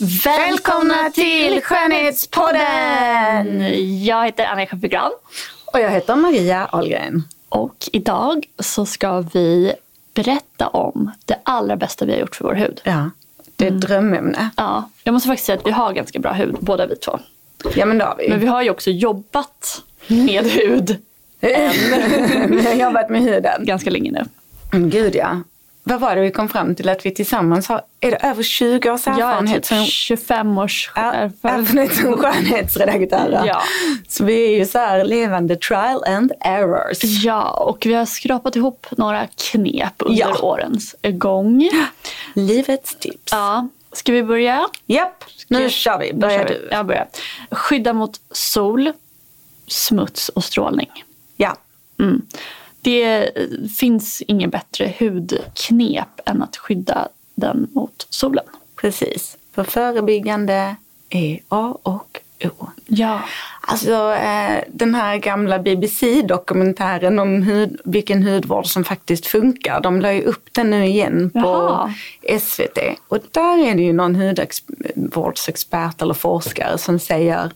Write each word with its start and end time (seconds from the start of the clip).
Välkomna 0.00 1.10
till 1.14 1.60
Skönhetspodden! 1.62 3.60
Jag 4.04 4.24
heter 4.24 4.44
Anja 4.44 4.66
Schappegran 4.66 5.10
Och 5.64 5.80
jag 5.80 5.90
heter 5.90 6.16
Maria 6.16 6.66
Ahlgren. 6.72 7.22
och 7.48 7.88
idag 7.92 8.46
så 8.58 8.86
ska 8.86 9.20
vi 9.20 9.72
berätta 10.14 10.68
om 10.68 11.10
det 11.24 11.36
allra 11.42 11.76
bästa 11.76 12.04
vi 12.04 12.12
har 12.12 12.18
gjort 12.18 12.36
för 12.36 12.44
vår 12.44 12.54
hud. 12.54 12.80
Ja, 12.84 13.10
det 13.56 13.66
är 13.66 13.68
ett 13.70 13.80
drömämne. 13.80 14.50
Ja, 14.56 14.90
jag 15.04 15.12
måste 15.12 15.26
faktiskt 15.28 15.46
säga 15.46 15.58
att 15.58 15.66
vi 15.66 15.70
har 15.70 15.92
ganska 15.92 16.18
bra 16.18 16.32
hud, 16.32 16.56
båda 16.60 16.86
vi 16.86 16.96
två. 16.96 17.18
Ja 17.74 17.86
men 17.86 17.98
det 17.98 18.04
har 18.04 18.16
vi. 18.18 18.28
Men 18.28 18.40
vi 18.40 18.46
har 18.46 18.62
ju 18.62 18.70
också 18.70 18.90
jobbat 18.90 19.82
med 20.06 20.44
hud 20.46 20.96
vi 21.40 22.64
har 22.66 22.74
jobbat 22.74 23.10
med 23.10 23.22
huden. 23.22 23.64
ganska 23.64 23.90
länge 23.90 24.10
nu. 24.10 24.24
Mm, 24.72 24.90
Gud 24.90 25.14
ja. 25.14 25.40
Vad 25.82 26.00
var 26.00 26.14
det 26.16 26.20
vi 26.22 26.30
kom 26.30 26.48
fram 26.48 26.74
till 26.74 26.88
att 26.88 27.06
vi 27.06 27.10
tillsammans 27.14 27.68
har? 27.68 27.82
Är 28.00 28.10
det 28.10 28.16
över 28.16 28.42
20 28.42 28.90
års 28.90 29.06
erfarenhet 29.06 29.56
typ 29.62 29.66
som, 29.66 29.84
25 29.86 30.58
års 30.58 30.90
Ja, 30.96 31.12
erfarenhet. 31.12 31.94
som 31.96 32.16
skönhetsredaktörer? 32.16 33.44
Ja. 33.46 33.62
Så 34.08 34.24
vi 34.24 34.44
är 34.54 34.58
ju 34.58 34.66
så 34.66 34.78
här 34.78 35.04
levande 35.04 35.56
trial 35.56 36.04
and 36.06 36.32
errors. 36.40 36.98
Ja, 37.02 37.50
och 37.50 37.86
vi 37.86 37.94
har 37.94 38.06
skrapat 38.06 38.56
ihop 38.56 38.86
några 38.90 39.26
knep 39.26 39.92
under 39.98 40.20
Ja. 40.20 40.38
årens 40.42 40.94
gång. 41.02 41.70
Livets 42.34 42.94
tips. 42.98 43.32
Ja, 43.32 43.68
ska 43.92 44.12
vi 44.12 44.22
börja? 44.22 44.68
Japp, 44.86 45.24
nu 45.48 45.70
kör 45.70 45.98
vi. 45.98 46.12
Vi. 46.14 46.44
du. 46.54 46.68
Jag 46.70 46.86
börjar. 46.86 47.08
Skydda 47.50 47.92
mot 47.92 48.20
sol, 48.30 48.92
smuts 49.66 50.28
och 50.28 50.44
strålning. 50.44 50.90
Ja. 51.36 51.56
Mm. 51.98 52.22
Det 52.82 53.30
finns 53.78 54.22
ingen 54.26 54.50
bättre 54.50 54.94
hudknep 54.98 56.20
än 56.26 56.42
att 56.42 56.56
skydda 56.56 57.08
den 57.34 57.68
mot 57.72 58.06
solen. 58.10 58.44
Precis. 58.76 59.36
För 59.52 59.64
förebyggande 59.64 60.76
är 61.10 61.40
A 61.48 61.76
och 61.82 62.20
O. 62.44 62.66
Ja. 62.86 63.20
Alltså 63.60 64.12
eh, 64.12 64.64
den 64.68 64.94
här 64.94 65.16
gamla 65.16 65.58
BBC-dokumentären 65.58 67.18
om 67.18 67.42
hud, 67.42 67.80
vilken 67.84 68.22
hudvård 68.22 68.66
som 68.66 68.84
faktiskt 68.84 69.26
funkar. 69.26 69.80
De 69.80 70.00
la 70.00 70.12
ju 70.12 70.22
upp 70.22 70.48
den 70.52 70.70
nu 70.70 70.86
igen 70.86 71.30
på 71.30 71.38
Jaha. 71.38 71.94
SVT. 72.40 72.78
Och 73.08 73.18
där 73.30 73.58
är 73.58 73.74
det 73.74 73.82
ju 73.82 73.92
någon 73.92 74.14
hudvårdsexpert 74.14 76.02
eller 76.02 76.14
forskare 76.14 76.78
som 76.78 76.98
säger 76.98 77.52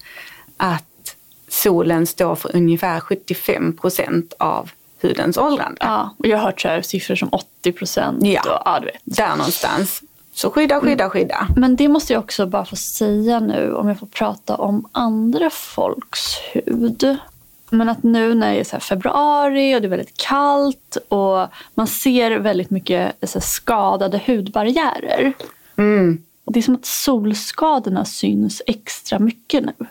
att 0.57 1.17
solen 1.49 2.07
står 2.07 2.35
för 2.35 2.57
ungefär 2.57 3.01
75 3.01 3.77
procent 3.77 4.33
av 4.39 4.71
hudens 5.05 5.37
åldrande. 5.37 5.77
ja. 5.81 6.15
Och 6.19 6.27
jag 6.27 6.39
har 6.39 6.45
hört 6.45 6.61
så 6.61 6.69
här 6.69 6.83
siffror 6.83 7.15
som 7.15 7.29
80 7.33 7.73
procent. 7.73 8.19
Ja. 8.23 8.41
Och, 8.41 8.63
ja. 8.65 8.81
Där 9.05 9.37
någonstans. 9.37 10.03
Så 10.33 10.51
skydda, 10.51 10.81
skydda, 10.81 11.11
skydda. 11.11 11.49
Men 11.57 11.77
det 11.77 11.89
måste 11.89 12.13
jag 12.13 12.21
också 12.23 12.47
bara 12.47 12.65
få 12.65 12.77
säga 12.77 13.41
nu 13.41 13.75
om 13.75 13.89
jag 13.89 13.99
får 13.99 14.07
prata 14.07 14.57
om 14.57 14.89
andra 14.93 15.51
folks 15.51 16.39
hud. 16.53 17.17
Men 17.71 17.89
att 17.89 18.03
nu 18.03 18.35
när 18.35 18.53
det 18.55 18.61
är 18.61 18.65
så 18.65 18.81
februari 18.81 19.77
och 19.77 19.81
det 19.81 19.87
är 19.87 19.91
väldigt 19.91 20.17
kallt 20.17 20.97
och 21.09 21.49
man 21.75 21.87
ser 21.87 22.31
väldigt 22.31 22.71
mycket 22.71 23.15
så 23.23 23.41
skadade 23.41 24.21
hudbarriärer. 24.27 25.33
Och 26.45 26.53
det 26.53 26.61
är 26.61 26.63
som 26.63 26.75
att 26.75 26.87
solskadorna 26.87 28.05
syns 28.05 28.63
extra 28.67 29.19
mycket 29.19 29.65
nu. 29.65 29.87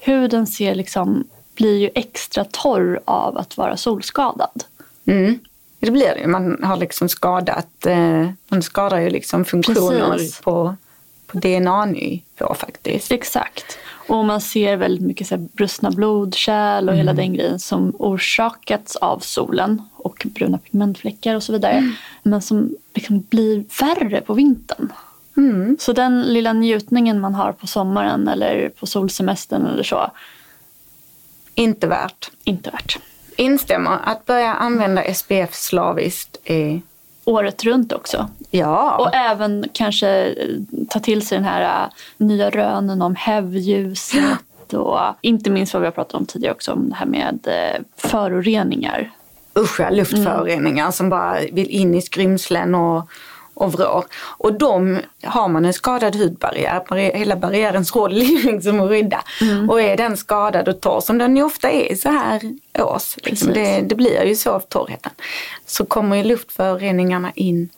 Huden 0.00 0.46
ser 0.46 0.74
liksom, 0.74 1.24
blir 1.58 1.78
ju 1.78 1.90
extra 1.94 2.44
torr 2.44 3.00
av 3.04 3.38
att 3.38 3.56
vara 3.56 3.76
solskadad. 3.76 4.64
Mm. 5.06 5.38
Det 5.80 5.90
blir 5.90 6.14
det 6.14 6.20
ju. 6.20 6.26
Man 6.26 6.62
har 6.62 6.76
liksom 6.76 7.08
skadat, 7.08 7.86
eh, 7.86 8.28
man 8.48 8.62
skadar 8.62 8.98
ju 8.98 9.10
liksom 9.10 9.44
funktioner 9.44 10.10
Precis. 10.10 10.40
på, 10.40 10.76
på 11.26 11.38
DNA-nivå 11.38 12.54
faktiskt. 12.54 13.12
Exakt. 13.12 13.78
Och 14.08 14.24
man 14.24 14.40
ser 14.40 14.76
väldigt 14.76 15.06
mycket 15.06 15.26
så 15.26 15.34
här 15.34 15.48
brustna 15.52 15.90
blodkärl 15.90 16.88
och 16.88 16.94
hela 16.94 17.12
den 17.12 17.34
grejen 17.34 17.58
som 17.58 17.92
orsakats 17.98 18.96
av 18.96 19.18
solen 19.18 19.82
och 19.96 20.26
bruna 20.34 20.58
pigmentfläckar 20.58 21.34
och 21.34 21.42
så 21.42 21.52
vidare. 21.52 21.94
Men 22.22 22.42
som 22.42 22.74
liksom 22.94 23.20
blir 23.20 23.64
värre 23.80 24.20
på 24.20 24.34
vintern. 24.34 24.92
Så 25.78 25.92
den 25.92 26.22
lilla 26.22 26.52
njutningen 26.52 27.20
man 27.20 27.34
har 27.34 27.52
på 27.52 27.66
sommaren 27.66 28.28
eller 28.28 28.68
på 28.68 28.86
solsemestern 28.86 29.66
eller 29.66 29.82
så, 29.82 30.10
Inte 31.58 31.86
värt. 31.86 32.30
inte 32.44 32.70
värt. 32.70 32.98
Instämmer. 33.36 33.98
Att 34.04 34.26
börja 34.26 34.54
använda 34.54 35.14
SPF 35.14 35.54
slaviskt 35.54 36.36
är 36.44 36.80
Året 37.24 37.64
runt 37.64 37.92
också. 37.92 38.28
ja. 38.50 38.96
Och 38.98 39.14
även 39.14 39.64
kanske 39.72 40.08
eh, 40.08 40.34
ta 40.90 41.00
till 41.00 41.26
sig 41.26 41.38
den 41.38 41.44
här 41.44 41.84
eh, 41.84 41.88
nya 42.26 42.50
rönen 42.50 43.02
om 43.02 43.14
hävljuset. 43.14 44.72
Och 44.72 44.98
inte 45.20 45.50
minst 45.50 45.74
vad 45.74 45.80
vi 45.80 45.86
har 45.86 45.92
pratat 45.92 46.14
om 46.14 46.26
tidigare 46.26 46.54
också, 46.54 46.72
om 46.72 46.88
det 46.88 46.94
här 46.94 47.06
med 47.06 47.38
eh, 47.46 47.82
föroreningar. 47.96 49.10
usch 49.58 49.80
ja, 49.80 49.90
luftföroreningar 49.90 50.90
som 50.90 51.08
bara 51.08 51.38
vill 51.52 51.70
in 51.70 51.94
i 51.94 52.02
skrymslen 52.02 52.74
och, 52.74 53.08
och 53.58 53.72
vrår. 53.72 54.04
Och 54.14 54.52
de 54.58 54.98
har 55.24 55.48
man 55.48 55.64
en 55.64 55.72
skadad 55.72 56.16
hudbarriär, 56.16 56.80
barri- 56.88 57.16
hela 57.16 57.36
barriärens 57.36 57.96
roll 57.96 58.12
är 58.22 58.52
liksom 58.52 58.80
att 58.80 58.88
skydda. 58.90 59.22
Och 59.68 59.80
är 59.80 59.96
den 59.96 60.16
skadad 60.16 60.68
och 60.68 60.80
torr, 60.80 61.00
som 61.00 61.18
den 61.18 61.36
ju 61.36 61.42
ofta 61.42 61.70
är 61.70 61.94
så 61.94 62.08
här 62.08 62.40
års, 62.78 63.16
liksom, 63.16 63.52
det, 63.52 63.80
det 63.80 63.94
blir 63.94 64.24
ju 64.24 64.36
så 64.36 64.50
av 64.52 64.60
torrheten, 64.60 65.12
så 65.66 65.84
kommer 65.84 66.16
ju 66.16 66.24
luftföroreningarna 66.24 67.32
in 67.34 67.68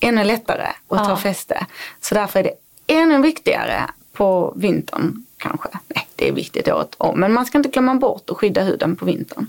ännu 0.00 0.24
lättare 0.24 0.66
och 0.88 0.98
tar 0.98 1.08
Ja. 1.10 1.16
fäste. 1.16 1.66
Så 2.00 2.14
därför 2.14 2.38
är 2.38 2.42
det 2.42 2.54
ännu 2.86 3.22
viktigare 3.22 3.90
på 4.12 4.52
vintern 4.56 5.24
kanske. 5.38 5.68
Nej, 5.94 6.06
det 6.16 6.28
är 6.28 6.32
viktigt 6.32 6.68
året 6.68 6.94
om. 6.98 7.20
Men 7.20 7.32
man 7.32 7.46
ska 7.46 7.58
inte 7.58 7.68
glömma 7.70 7.94
bort 7.94 8.30
att 8.30 8.36
skydda 8.36 8.62
huden 8.62 8.96
på 8.96 9.04
vintern. 9.04 9.46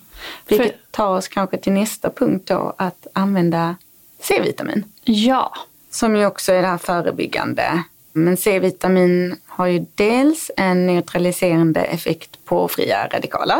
Vilket 0.48 0.68
För- 0.72 0.76
tar 0.92 1.18
oss 1.18 1.28
kanske 1.28 1.58
till 1.58 1.72
nästa 1.74 2.10
punkt 2.10 2.48
då, 2.48 2.74
att 2.78 3.08
använda 3.14 3.76
C-vitamin. 4.20 4.84
Ja, 5.04 5.54
Som 5.92 6.16
ju 6.16 6.26
också 6.26 6.52
är 6.52 6.62
det 6.62 6.68
här 6.68 6.78
förebyggande. 6.78 7.84
Men 8.14 8.38
C-vitamin 8.38 9.36
har 9.48 9.68
ju 9.68 9.86
dels 9.96 10.52
en 10.58 10.88
neutraliserande 10.88 11.82
effekt 11.82 12.46
på 12.46 12.68
fria 12.68 13.08
radikaler. 13.08 13.58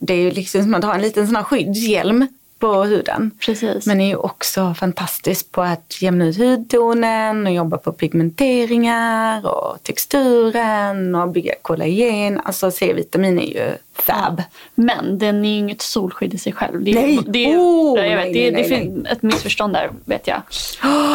Det 0.00 0.14
är 0.14 0.18
ju 0.18 0.30
liksom 0.30 0.62
som 0.62 0.74
att 0.74 0.84
ha 0.84 0.94
en 0.94 1.02
liten 1.02 1.26
sån 1.26 1.36
här 1.36 1.42
skyddshjälm 1.42 2.26
på 2.62 2.84
huden. 2.84 3.30
Precis. 3.46 3.86
Men 3.86 4.00
är 4.00 4.08
ju 4.08 4.16
också 4.16 4.74
fantastisk 4.74 5.52
på 5.52 5.62
att 5.62 6.02
jämna 6.02 6.26
ut 6.26 6.38
hudtonen 6.38 7.46
och 7.46 7.52
jobba 7.52 7.78
på 7.78 7.92
pigmenteringar 7.92 9.46
och 9.46 9.82
texturen 9.82 11.14
och 11.14 11.28
bygga 11.28 11.54
kollagen. 11.62 12.40
Alltså 12.44 12.70
C-vitamin 12.70 13.38
är 13.38 13.46
ju 13.46 13.70
fab. 13.94 14.42
Men 14.74 15.18
den 15.18 15.44
är 15.44 15.48
ju 15.48 15.56
inget 15.58 15.82
solskydd 15.82 16.34
i 16.34 16.38
sig 16.38 16.52
själv. 16.52 16.84
Det 16.84 16.90
är, 16.90 16.94
Nej. 16.94 17.18
Det 17.26 17.52
är, 17.52 17.56
Oh, 17.58 18.06
jag 18.06 18.16
vet, 18.16 18.24
nej, 18.24 18.32
det, 18.32 18.48
är- 18.48 18.52
nej, 18.52 18.62
det 18.62 18.68
nej, 18.68 18.80
finns 18.82 19.06
ett 19.06 19.22
missförstånd 19.22 19.72
där 19.72 19.90
vet 20.04 20.26
jag. 20.26 20.42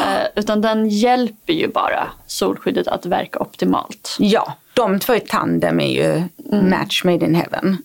Eh, 0.08 0.28
utan 0.36 0.62
den 0.62 0.90
hjälper 0.90 1.54
ju 1.54 1.68
bara 1.68 2.08
solskyddet 2.28 2.88
att 2.88 3.06
verka 3.06 3.40
optimalt. 3.40 4.16
Ja, 4.20 4.54
de 4.74 5.00
två 5.00 5.16
i 5.16 5.20
tandem 5.20 5.80
är 5.80 5.88
ju 5.92 6.24
Mm. 6.52 6.70
match 6.70 7.04
made 7.04 7.26
in 7.26 7.36
heaven. 7.36 7.78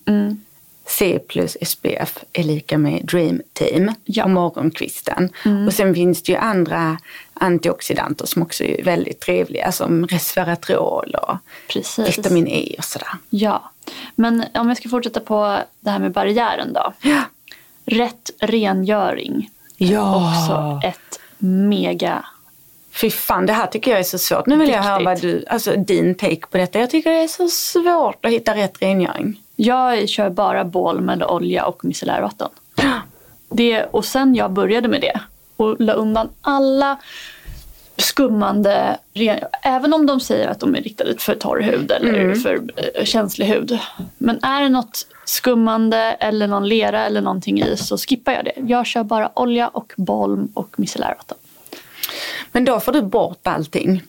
C 0.85 1.19
plus 1.27 1.57
SPF 1.61 2.17
är 2.33 2.43
lika 2.43 2.77
med 2.77 3.05
Dream 3.05 3.41
Team 3.53 3.91
Ja. 4.05 4.23
och 4.23 4.29
morgonkvisten. 4.29 5.29
Mm. 5.45 5.67
Och 5.67 5.73
sen 5.73 5.95
finns 5.95 6.23
det 6.23 6.31
ju 6.31 6.37
andra 6.37 6.97
antioxidanter 7.33 8.25
som 8.25 8.41
också 8.41 8.63
är 8.63 8.83
väldigt 8.83 9.19
trevliga 9.19 9.71
som 9.71 10.07
resveratrol 10.07 11.15
och 11.27 11.37
Precis. 11.67 12.17
vitamin 12.17 12.47
E 12.47 12.75
och 12.77 12.83
sådär. 12.83 13.07
Ja. 13.29 13.71
Men 14.15 14.43
om 14.53 14.67
jag 14.67 14.77
ska 14.77 14.89
fortsätta 14.89 15.19
på 15.19 15.57
det 15.79 15.89
här 15.89 15.99
med 15.99 16.11
barriären 16.11 16.73
då. 16.73 16.93
Ja. 17.01 17.21
Rätt 17.85 18.31
rengöring. 18.39 19.49
Ja. 19.77 20.15
Också 20.37 20.87
ett 20.87 21.19
mega... 21.37 22.25
Fy 22.91 23.09
fan, 23.09 23.45
det 23.45 23.53
här 23.53 23.67
tycker 23.67 23.91
jag 23.91 23.99
är 23.99 24.03
så 24.03 24.17
svårt. 24.17 24.45
Nu 24.45 24.57
vill 24.57 24.69
jag 24.69 24.83
höra 24.83 25.03
vad 25.03 25.21
du, 25.21 25.45
alltså 25.49 25.75
din 25.75 26.15
take 26.15 26.47
på 26.51 26.57
detta. 26.57 26.79
Jag 26.79 26.89
tycker 26.89 27.09
det 27.11 27.17
är 27.23 27.27
så 27.27 27.47
svårt 27.47 28.25
att 28.25 28.31
hitta 28.31 28.55
rätt 28.55 28.81
rengöring. 28.81 29.41
Jag 29.63 30.09
kör 30.09 30.29
bara 30.29 30.65
balm 30.65 31.09
eller 31.09 31.31
olja 31.31 31.65
och 31.65 31.85
micellärvatten. 31.85 32.49
Det, 33.49 33.83
och 33.83 34.05
sen 34.05 34.35
jag 34.35 34.51
började 34.51 34.87
med 34.87 35.01
det 35.01 35.19
och 35.57 35.81
la 35.81 35.93
undan 35.93 36.29
alla 36.41 36.97
skummande, 37.97 38.97
även 39.61 39.93
om 39.93 40.05
de 40.05 40.19
säger 40.19 40.47
att 40.47 40.59
de 40.59 40.75
är 40.75 40.81
riktade 40.81 41.17
för 41.17 41.35
torr 41.35 41.61
hud 41.61 41.91
eller 41.91 42.35
för 42.35 42.61
eh, 42.75 43.03
känslig 43.03 43.45
hud. 43.45 43.79
Men 44.17 44.43
är 44.43 44.61
det 44.61 44.69
något 44.69 45.07
skummande 45.25 45.97
eller 45.97 46.47
någon 46.47 46.67
lera 46.67 47.05
eller 47.05 47.21
någonting 47.21 47.61
i 47.61 47.77
så 47.77 47.97
skippar 47.97 48.31
jag 48.31 48.45
det. 48.45 48.53
Jag 48.57 48.85
kör 48.85 49.03
bara 49.03 49.31
olja 49.33 49.67
och 49.67 49.93
balm 49.97 50.51
och 50.53 50.79
micellärvatten. 50.79 51.37
Men 52.51 52.65
då 52.65 52.79
får 52.79 52.91
du 52.91 53.01
bort 53.01 53.47
allting. 53.47 54.01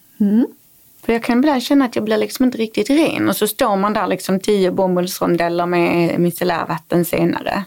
För 1.04 1.12
jag 1.12 1.22
kan 1.22 1.38
ibland 1.38 1.62
känna 1.62 1.84
att 1.84 1.96
jag 1.96 2.04
blir 2.04 2.16
liksom 2.16 2.44
inte 2.44 2.58
riktigt 2.58 2.90
ren 2.90 3.28
och 3.28 3.36
så 3.36 3.46
står 3.46 3.76
man 3.76 3.92
där 3.92 4.06
liksom 4.06 4.40
tio 4.40 4.70
bomullsrondeller 4.70 5.66
med 5.66 6.20
micellärvatten 6.20 7.04
senare. 7.04 7.64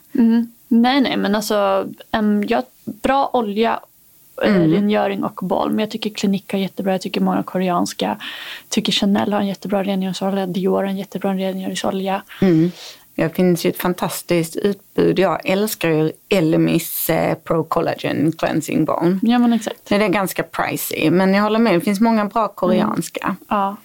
Nej, 0.68 1.02
nej, 1.02 1.18
men 1.18 1.36
alltså 1.36 1.88
en 2.12 2.46
jag, 2.48 2.64
bra 2.84 3.30
olja, 3.34 3.80
eh, 4.44 4.54
rengöring 4.54 5.24
och 5.24 5.40
balm. 5.44 5.80
Jag 5.80 5.92
tycker 5.92 6.10
Clinique 6.10 6.58
har 6.58 6.62
jättebra, 6.62 6.92
jag 6.92 7.02
tycker 7.02 7.22
många 7.22 7.44
koreanska. 7.44 8.06
Jag 8.06 8.70
tycker 8.70 8.92
Chanel 8.92 9.34
har 9.34 9.40
en 9.40 9.48
jättebra 9.48 9.84
rengöringsolja, 9.84 10.48
Dior 10.48 10.76
har 10.76 10.84
en 10.84 10.98
jättebra 10.98 11.34
rengöringsolja. 11.34 12.22
Det 13.18 13.36
finns 13.36 13.66
ju 13.66 13.70
ett 13.70 13.78
fantastiskt 13.82 14.56
utbud. 14.56 15.20
Jag 15.20 15.40
älskar 15.46 15.90
ju 15.90 16.12
Elemis 16.30 17.10
eh, 17.10 17.36
Pro 17.38 17.64
Collagen 17.64 18.32
Cleansing 18.32 18.86
Balm. 18.86 19.20
Ja, 19.24 19.40
men 19.40 19.54
exakt. 19.54 19.78
Det 19.90 19.96
är 19.96 20.08
ganska 20.08 20.44
pricey 20.44 21.10
men 21.12 21.34
jag 21.34 21.44
håller 21.44 21.60
med, 21.60 21.74
det 21.74 21.82
finns 21.82 22.00
många 22.00 22.26
bra 22.26 22.48
koreanska. 22.48 23.36
Ja, 23.50 23.76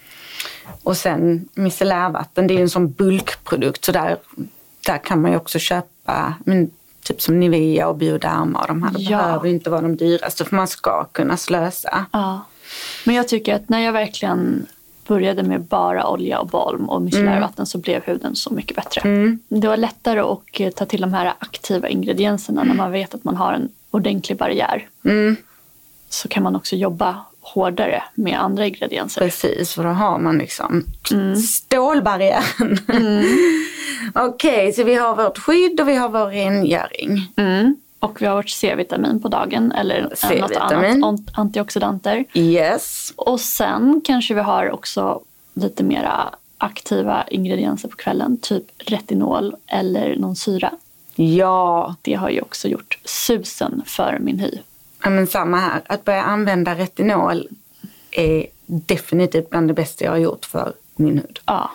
Och 0.83 0.97
sen 0.97 1.49
micellärvatten, 1.55 2.47
det 2.47 2.55
är 2.55 2.57
ju 2.57 2.63
en 2.63 2.71
sån 2.71 2.93
bulkprodukt 2.93 3.85
så 3.85 3.93
där, 3.93 4.17
där 4.87 4.99
kan 4.99 5.21
man 5.23 5.31
ju 5.31 5.37
också 5.37 5.59
köpa 5.59 6.35
men, 6.45 6.71
typ 7.03 7.23
som 7.23 7.41
Nivea 7.41 7.89
och 7.89 7.97
Bioderma 7.97 8.61
och 8.61 8.67
de 8.69 8.83
här. 8.83 8.91
Det 8.93 9.01
Ja. 9.01 9.19
behöver 9.19 9.49
inte 9.49 9.71
vara 9.71 9.81
de 9.81 9.97
dyraste 9.97 10.45
för 10.45 10.57
man 10.57 10.69
ska 10.69 11.05
kunna 11.05 11.37
slösa. 11.37 12.07
ja. 12.13 12.41
Men 13.05 13.15
jag 13.15 13.29
tycker 13.29 13.55
att 13.55 13.69
när 13.69 13.81
jag 13.81 13.93
verkligen 13.93 14.67
började 15.07 15.43
med 15.43 15.61
bara 15.61 16.09
olja 16.09 16.39
och 16.39 16.47
balm 16.47 16.89
och 16.89 17.03
micellärvatten 17.03 17.67
så 17.67 17.79
blev 17.79 18.05
huden 18.05 18.37
så 18.37 18.55
mycket 18.55 18.77
bättre. 18.77 19.01
Det 19.49 19.69
var 19.69 19.77
lättare 19.77 20.21
att 20.21 20.61
eh, 20.61 20.71
ta 20.71 20.87
till 20.87 21.01
de 21.01 21.15
här 21.15 21.33
aktiva 21.39 21.89
ingredienserna 21.89 22.65
när 22.65 22.75
man 22.75 22.93
vet 22.93 23.15
att 23.15 23.25
man 23.25 23.37
har 23.37 23.53
en 23.53 23.69
ordentlig 23.91 24.39
barriär. 24.39 24.89
Så 26.09 26.29
kan 26.29 26.43
man 26.43 26.57
också 26.57 26.77
jobba 26.77 27.25
hårdare 27.41 28.03
med 28.15 28.43
andra 28.43 28.67
ingredienser. 28.67 29.21
Precis, 29.21 29.75
för 29.75 29.85
då 29.85 29.89
har 29.89 30.19
man 30.19 30.39
liksom 30.39 30.85
stålbarriären. 31.37 32.79
Okej, 34.15 34.73
så 34.73 34.85
vi 34.85 34.95
har 34.95 35.17
vårt 35.17 35.39
skydd 35.39 35.81
och 35.81 35.89
vi 35.89 35.95
har 35.95 36.09
vår 36.09 36.27
rengöring. 36.27 37.33
Mm. 37.37 37.77
Och 38.03 38.23
vi 38.23 38.27
har 38.27 38.35
vårt 38.37 38.49
C-vitamin 38.51 39.21
på 39.23 39.29
dagen 39.29 39.73
eller 39.73 40.03
något 40.03 40.25
annat 40.25 40.53
ant- 40.97 41.31
antioxidanter. 41.35 42.25
Yes. 42.35 43.13
Och 43.17 43.41
sen 43.41 44.01
kanske 44.05 44.35
vi 44.35 44.41
har 44.41 44.71
också 44.71 45.21
lite 45.55 45.83
mera 45.85 46.35
aktiva 46.59 47.25
ingredienser 47.29 47.89
på 47.89 47.97
kvällen. 47.97 48.39
Typ 48.43 48.65
retinol 48.79 49.57
eller 49.67 50.17
någon 50.17 50.37
syra. 50.37 50.73
Ja, 51.15 51.95
Det 52.03 52.15
har 52.15 52.31
ju 52.31 52.41
också 52.41 52.69
gjort 52.69 52.99
susen 53.05 53.83
för 53.87 54.19
min 54.21 54.39
hy. 54.39 54.59
ja, 55.05 55.11
men 55.11 55.27
samma 55.27 55.57
här. 55.57 55.81
Att 55.87 56.05
börja 56.05 56.23
använda 56.23 56.75
retinol 56.75 57.49
är 58.11 58.47
definitivt 58.67 59.51
bland 59.51 59.69
det 59.69 59.75
bästa 59.75 60.05
jag 60.05 60.13
har 60.13 60.19
gjort 60.19 60.45
för 60.45 60.73
min 60.97 61.19
hud. 61.19 61.39
Ja, 61.47 61.71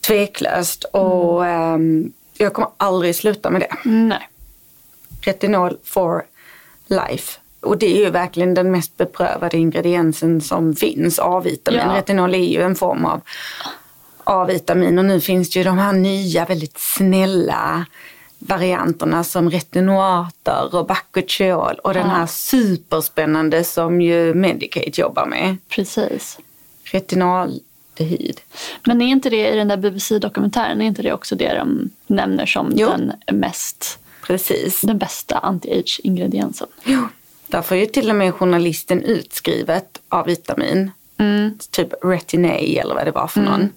Tveklöst. 0.00 0.84
Och 0.84 1.46
ehm, 1.46 2.12
jag 2.38 2.54
kommer 2.54 2.68
aldrig 2.76 3.16
sluta 3.16 3.50
med 3.50 3.60
det. 3.60 3.88
nej. 3.90 4.28
Retinol 5.22 5.76
for 5.84 6.24
life. 6.86 7.38
Och 7.60 7.78
det 7.78 7.86
är 7.86 8.04
ju 8.04 8.10
verkligen 8.10 8.54
den 8.54 8.70
mest 8.70 8.96
beprövade 8.96 9.56
ingrediensen 9.56 10.40
som 10.40 10.74
finns, 10.74 11.18
A-vitamin. 11.18 11.80
Ja. 11.80 11.96
Retinol 11.96 12.34
är 12.34 12.38
ju 12.38 12.62
en 12.62 12.74
form 12.74 13.04
av 13.04 13.20
A-vitamin 14.24 14.98
och 14.98 15.04
nu 15.04 15.20
finns 15.20 15.50
det 15.50 15.58
ju 15.58 15.64
de 15.64 15.78
här 15.78 15.92
nya 15.92 16.44
väldigt 16.44 16.78
snälla 16.78 17.86
varianterna 18.38 19.24
som 19.24 19.50
retinoater 19.50 20.74
och 20.74 20.86
bakuchiol 20.86 21.74
och 21.84 21.94
den 21.94 22.10
här 22.10 22.26
superspännande 22.26 23.64
som 23.64 24.00
ju 24.00 24.34
Medicate 24.34 25.00
jobbar 25.00 25.26
med. 25.26 25.56
Precis. 25.68 26.38
Retinaldehyd. 26.84 28.40
Men 28.86 29.02
är 29.02 29.06
inte 29.06 29.30
det 29.30 29.48
i 29.52 29.56
den 29.56 29.68
där 29.68 29.76
BBC-dokumentären, 29.76 30.80
är 30.80 30.86
inte 30.86 31.02
det 31.02 31.12
också 31.12 31.36
det 31.36 31.54
de 31.54 31.90
nämner 32.06 32.46
som 32.46 32.72
Jo. 32.76 32.88
den 32.88 33.12
mest, 33.38 33.98
Precis. 34.22 34.80
den 34.80 34.98
bästa 34.98 35.38
anti-age-ingrediensen? 35.38 36.68
Jo, 36.84 37.08
där 37.46 37.62
får 37.62 37.76
ju 37.76 37.86
till 37.86 38.10
och 38.10 38.16
med 38.16 38.34
journalisten 38.34 39.02
utskrivet 39.02 40.00
A-vitamin, 40.08 40.90
typ 41.70 41.88
Retin-A 42.04 42.58
eller 42.80 42.94
vad 42.94 43.04
det 43.06 43.10
var 43.10 43.26
för 43.26 43.40
någon, 43.40 43.68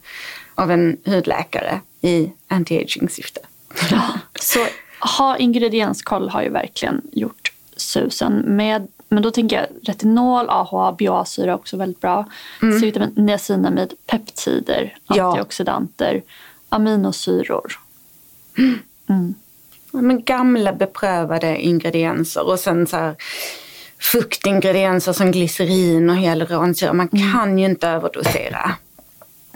av 0.55 0.71
en 0.71 0.97
hudläkare 1.05 1.81
i 2.01 2.31
anti-aging-syfte. 2.47 3.39
Så 4.39 4.59
ha 5.17 5.37
ingredienskoll 5.37 6.29
har 6.29 6.43
ju 6.43 6.49
verkligen 6.49 7.01
gjort 7.11 7.51
susen. 7.77 8.33
Med, 8.33 8.87
men 9.09 9.23
då 9.23 9.31
tänker 9.31 9.55
jag 9.55 9.65
retinol, 9.89 10.49
AHA, 10.49 10.91
BHA-syra 10.91 11.51
är 11.51 11.55
också 11.55 11.77
väldigt 11.77 12.01
bra. 12.01 12.25
C-vitamin, 12.59 13.13
niacinamid, 13.15 13.93
peptider, 14.07 14.97
Ja. 15.07 15.27
antioxidanter, 15.29 16.21
aminosyror. 16.69 17.79
Ja, 19.07 19.15
Men 20.01 20.23
gamla 20.23 20.73
beprövade 20.73 21.57
ingredienser 21.61 22.47
och 22.47 22.59
sen 22.59 22.87
så 22.87 22.97
här 22.97 23.15
fuktingredienser 23.99 25.13
som 25.13 25.31
glycerin 25.31 26.09
och 26.09 26.15
hyaluronsyra. 26.15 26.93
Man 26.93 27.07
kan 27.07 27.59
ju 27.59 27.65
inte 27.65 27.87
överdosera. 27.87 28.71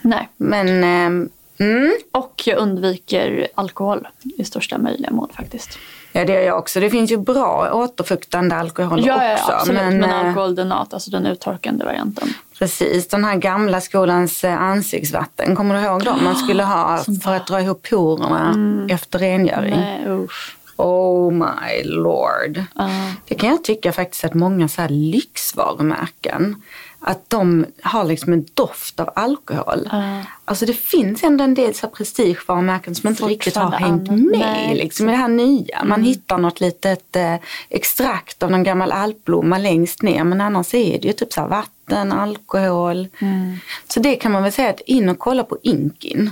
Nej. 0.01 0.29
Men 0.37 0.83
ehm, 0.83 1.29
mm, 1.57 1.93
Och 2.11 2.43
jag 2.45 2.57
undviker 2.57 3.47
alkohol 3.55 4.07
i 4.37 4.43
största 4.43 4.77
möjliga 4.77 5.11
mån 5.11 5.29
faktiskt. 5.33 5.79
Ja, 6.11 6.25
det 6.25 6.33
gör 6.33 6.41
jag 6.41 6.57
också. 6.57 6.79
Det 6.79 6.89
finns 6.89 7.11
ju 7.11 7.17
bra 7.17 7.69
återfuktande 7.73 8.55
alkohol 8.55 9.05
Ja, 9.05 9.23
ja, 9.25 9.33
också. 9.33 9.51
absolut. 9.51 9.81
Men, 9.81 10.03
eh, 10.03 10.27
alkoholdenat, 10.27 10.93
alltså 10.93 11.11
den 11.11 11.25
uttorkande 11.25 11.85
varianten. 11.85 12.33
Precis, 12.59 13.07
den 13.07 13.23
här 13.25 13.35
gamla 13.35 13.81
skolans 13.81 14.43
eh, 14.43 14.61
ansiktsvatten, 14.61 15.55
kommer 15.55 15.75
du 15.75 15.81
ihåg 15.81 16.03
dem? 16.03 16.23
Man 16.23 16.35
skulle 16.35 16.63
ha 16.63 16.97
för 17.23 17.35
att 17.35 17.47
dra 17.47 17.61
ihop 17.61 17.87
porerna 17.89 18.55
efter 18.89 19.19
rengöring. 19.19 19.75
Nej, 19.75 20.05
usch. 20.07 20.55
Oh 20.75 21.31
my 21.31 21.83
lord. 21.83 22.63
Det 23.27 23.35
kan 23.35 23.49
jag 23.49 23.63
tycka 23.63 23.91
faktiskt 23.91 24.23
att 24.23 24.33
många 24.33 24.67
så 24.67 24.81
här 24.81 24.89
lyxvarumärken, 24.89 26.61
att 26.99 27.29
de 27.29 27.65
har 27.81 28.03
liksom 28.03 28.33
en 28.33 28.45
doft 28.53 28.99
av 28.99 29.09
alkohol. 29.15 29.89
Alltså 30.45 30.65
det 30.65 30.73
finns 30.73 31.23
ändå 31.23 31.43
en 31.43 31.53
del 31.53 31.73
så 31.75 31.85
här 31.87 31.93
prestigevarumärken 31.93 32.95
som 32.95 33.09
inte 33.09 33.23
riktigt 33.23 33.55
har 33.55 33.71
hängt 33.71 34.11
med 34.11 34.39
Nej, 34.39 34.75
liksom, 34.75 35.09
i 35.09 35.11
det 35.11 35.17
här 35.17 35.27
nya. 35.27 35.83
Man 35.83 36.03
hittar 36.03 36.37
något 36.37 36.59
litet 36.59 37.15
eh, 37.15 37.35
extrakt 37.69 38.43
av 38.43 38.51
någon 38.51 38.63
gammal 38.63 38.91
alpblomma 38.91 39.57
längst 39.57 40.01
ner 40.01 40.23
men 40.23 40.41
annars 40.41 40.73
är 40.73 40.99
det 40.99 41.07
ju 41.07 41.13
typ 41.13 41.33
så 41.33 41.47
vatten, 41.47 42.11
alkohol. 42.11 43.07
Så 43.87 43.99
det 43.99 44.15
kan 44.15 44.31
man 44.31 44.43
väl 44.43 44.51
säga 44.51 44.69
att 44.69 44.81
in 44.81 45.09
och 45.09 45.19
kolla 45.19 45.43
på 45.43 45.57
Inkin. 45.63 46.31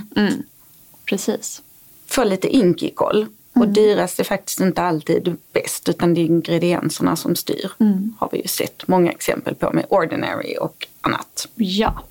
Precis. 1.04 1.62
Få 2.06 2.24
lite 2.24 2.48
Inki-koll. 2.48 3.26
Och 3.60 3.68
dyrast 3.68 4.20
är 4.20 4.24
faktiskt 4.24 4.60
inte 4.60 4.82
alltid 4.82 5.36
bäst 5.52 5.88
utan 5.88 6.14
det 6.14 6.20
är 6.20 6.24
ingredienserna 6.24 7.16
som 7.16 7.36
styr. 7.36 7.70
Har 8.18 8.28
vi 8.32 8.38
ju 8.42 8.48
sett 8.48 8.88
många 8.88 9.10
exempel 9.10 9.54
på 9.54 9.70
med 9.72 9.86
Ordinary 9.88 10.56
och 10.56 10.86
annat. 11.00 11.48
Ja. 11.54 12.02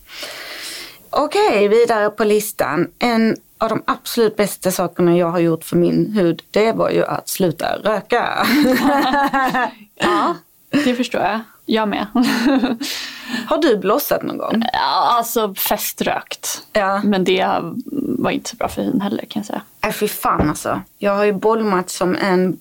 Okej, 1.09 1.67
vidare 1.67 2.09
på 2.09 2.23
listan. 2.23 2.87
En 2.99 3.35
av 3.57 3.69
de 3.69 3.83
absolut 3.85 4.35
bästa 4.35 4.71
sakerna 4.71 5.17
jag 5.17 5.27
har 5.27 5.39
gjort 5.39 5.63
för 5.63 5.77
min 5.77 6.11
hud 6.11 6.43
det 6.51 6.71
var 6.71 6.89
ju 6.89 7.05
att 7.05 7.29
sluta 7.29 7.77
röka. 7.77 8.47
ja, 9.95 10.35
det 10.69 10.95
förstår 10.95 11.21
jag. 11.21 11.41
Jag 11.69 11.87
med. 11.87 12.05
har 13.47 13.61
du 13.61 13.77
blossat 13.77 14.23
någon 14.23 14.37
gång? 14.37 14.63
Ja, 14.73 15.15
alltså 15.17 15.53
feströkt. 15.53 16.61
Ja. 16.73 17.01
Men 17.03 17.23
det 17.23 17.47
var 17.91 18.31
inte 18.31 18.49
så 18.49 18.55
bra 18.55 18.67
för 18.67 18.81
hyn 18.81 19.01
heller 19.01 19.25
kan 19.25 19.39
jag 19.39 19.45
säga. 19.45 19.61
Äh, 19.81 19.91
fy 19.91 20.07
fan 20.07 20.49
alltså. 20.49 20.81
Jag 20.97 21.15
har 21.15 21.23
ju 21.23 21.33
bolmat 21.33 21.89
som 21.89 22.15
en 22.15 22.57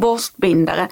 borstbindare. 0.00 0.88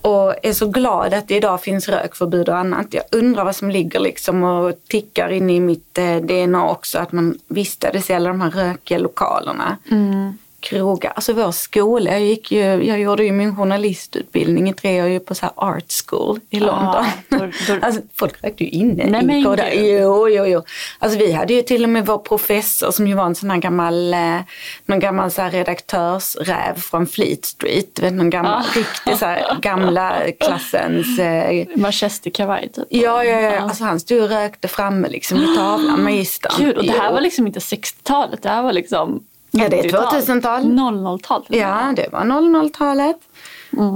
Och 0.00 0.34
är 0.42 0.52
så 0.52 0.66
glad 0.66 1.14
att 1.14 1.28
det 1.28 1.36
idag 1.36 1.60
finns 1.60 1.88
rökförbud 1.88 2.48
och 2.48 2.58
annat. 2.58 2.86
Jag 2.90 3.04
undrar 3.12 3.44
vad 3.44 3.56
som 3.56 3.70
ligger 3.70 4.00
liksom 4.00 4.42
och 4.44 4.74
tickar 4.88 5.28
in 5.28 5.50
i 5.50 5.60
mitt 5.60 5.98
eh, 5.98 6.16
DNA 6.16 6.70
också. 6.70 6.98
Att 6.98 7.12
man 7.12 7.38
vistades 7.48 8.10
i 8.10 8.14
alla 8.14 8.28
de 8.28 8.40
här 8.40 8.50
rökiga 8.50 8.98
lokalerna. 8.98 9.76
Mm. 9.90 10.38
Krogar. 10.64 11.12
Alltså 11.16 11.32
vår 11.32 11.50
skola, 11.52 12.10
jag, 12.10 12.20
gick 12.20 12.52
ju, 12.52 12.60
jag 12.84 13.00
gjorde 13.00 13.24
ju 13.24 13.32
min 13.32 13.56
journalistutbildning 13.56 14.68
i 14.70 14.74
tre 14.74 15.16
år 15.16 15.18
på 15.18 15.34
så 15.34 15.46
art 15.56 15.92
school 16.06 16.40
i 16.50 16.60
London. 16.60 17.04
då- 17.28 17.38
då- 17.38 17.78
Alltså, 17.82 18.00
folk 18.14 18.44
rökte 18.44 18.64
ju 18.64 18.70
inne 18.70 19.06
Nej, 19.06 19.22
i 19.22 19.26
men 19.26 19.42
gud. 19.42 19.60
Jo, 19.74 20.28
jo, 20.28 20.44
jo. 20.46 20.62
Alltså 20.98 21.18
vi 21.18 21.32
hade 21.32 21.54
ju 21.54 21.62
till 21.62 21.82
och 21.84 21.88
med 21.90 22.06
vår 22.06 22.18
professor 22.18 22.90
som 22.90 23.06
ju 23.06 23.14
var 23.14 23.26
en 23.26 23.34
sån 23.34 23.50
här 23.50 23.58
gammal, 23.58 24.14
eh, 24.14 24.38
någon 24.86 25.00
gammal 25.00 25.30
så 25.30 25.42
här 25.42 25.50
redaktörsräv 25.50 26.74
från 26.76 27.06
Fleet 27.06 27.44
Street. 27.44 27.98
Vet, 28.02 28.12
någon 28.14 28.30
gammal, 28.30 28.52
Ah. 28.62 28.64
riktig 28.78 29.16
så 29.18 29.24
här 29.26 29.56
gamla 29.60 30.16
klassens 30.40 31.18
eh, 31.18 31.66
Manchesterkavaj 31.76 32.68
typ. 32.72 32.84
Ja, 32.88 33.24
ja, 33.24 33.40
ja. 33.40 33.60
Alltså 33.60 33.84
han 33.84 34.00
stod 34.00 34.22
och 34.22 34.28
rökte 34.28 34.68
framme 34.68 35.08
liksom 35.08 35.38
vid 35.40 35.56
tavlan, 35.56 36.02
magistern. 36.04 36.52
Gud, 36.58 36.76
och 36.76 36.84
det 36.84 36.92
här 36.92 37.08
Jo. 37.08 37.14
var 37.14 37.20
liksom 37.20 37.46
inte 37.46 37.58
60-talet. 37.60 38.42
Det 38.42 38.48
här 38.48 38.62
var 38.62 38.72
liksom 38.72 39.24
Ja, 39.56 39.68
det 39.68 39.78
är 39.78 39.82
90-tal. 39.82 40.20
2000-tal. 40.20 40.62
00-tal. 40.62 41.44
till 41.44 41.54
och 41.54 41.60
med. 41.60 41.68
Ja, 41.68 41.92
det 41.96 42.08
var 42.12 42.20
00-talet. 42.20 43.16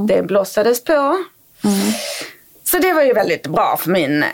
Det 0.08 0.22
blossades 0.22 0.84
på. 0.84 1.16
Så 2.64 2.78
det 2.78 2.92
var 2.92 3.02
ju 3.02 3.12
väldigt 3.12 3.46
bra 3.46 3.76
för 3.76 3.90
min, 3.90 4.24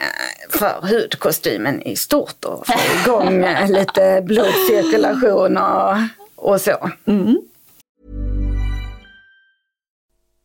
för 0.50 0.88
hudkostymen 0.88 1.82
i 1.82 1.96
stort 1.96 2.44
och 2.44 2.66
få 2.66 2.72
igång 3.02 3.44
eh, 3.44 3.68
lite 3.78 4.22
blodcirkulation 4.24 5.56
och, 5.56 5.96
och 6.36 6.60
så. 6.60 6.90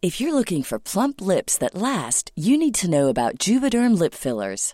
If 0.02 0.22
you're 0.22 0.32
looking 0.32 0.64
for 0.64 0.80
plump 0.80 1.22
lips 1.22 1.58
that 1.58 1.74
last, 1.74 2.32
you 2.36 2.58
need 2.58 2.76
to 2.76 2.88
know 2.88 3.10
about 3.10 3.48
Juvederm 3.48 3.96
lip 4.00 4.16
fillers. 4.16 4.74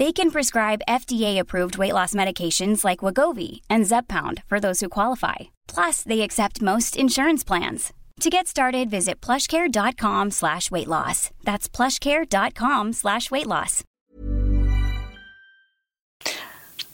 They 0.00 0.12
can 0.12 0.30
prescribe 0.30 0.86
FDA-approved 0.88 1.76
weight 1.76 1.92
loss 1.92 2.14
medications 2.14 2.84
like 2.84 3.04
Wagovi 3.04 3.60
and 3.68 3.86
Zepbound 3.86 4.42
for 4.48 4.58
those 4.60 4.80
who 4.80 4.88
qualify. 4.88 5.36
Plus, 5.74 6.02
they 6.04 6.22
accept 6.22 6.62
most 6.62 6.96
insurance 6.96 7.44
plans. 7.46 7.92
To 8.20 8.30
get 8.30 8.46
started, 8.48 8.90
visit 8.90 9.20
plushcare.com 9.26 10.30
slash 10.30 10.70
weight 10.70 10.88
loss. 10.88 11.30
That's 11.44 11.68
plushcare.com 11.76 12.92
slash 12.92 13.30
weight 13.30 13.46
loss. 13.46 13.84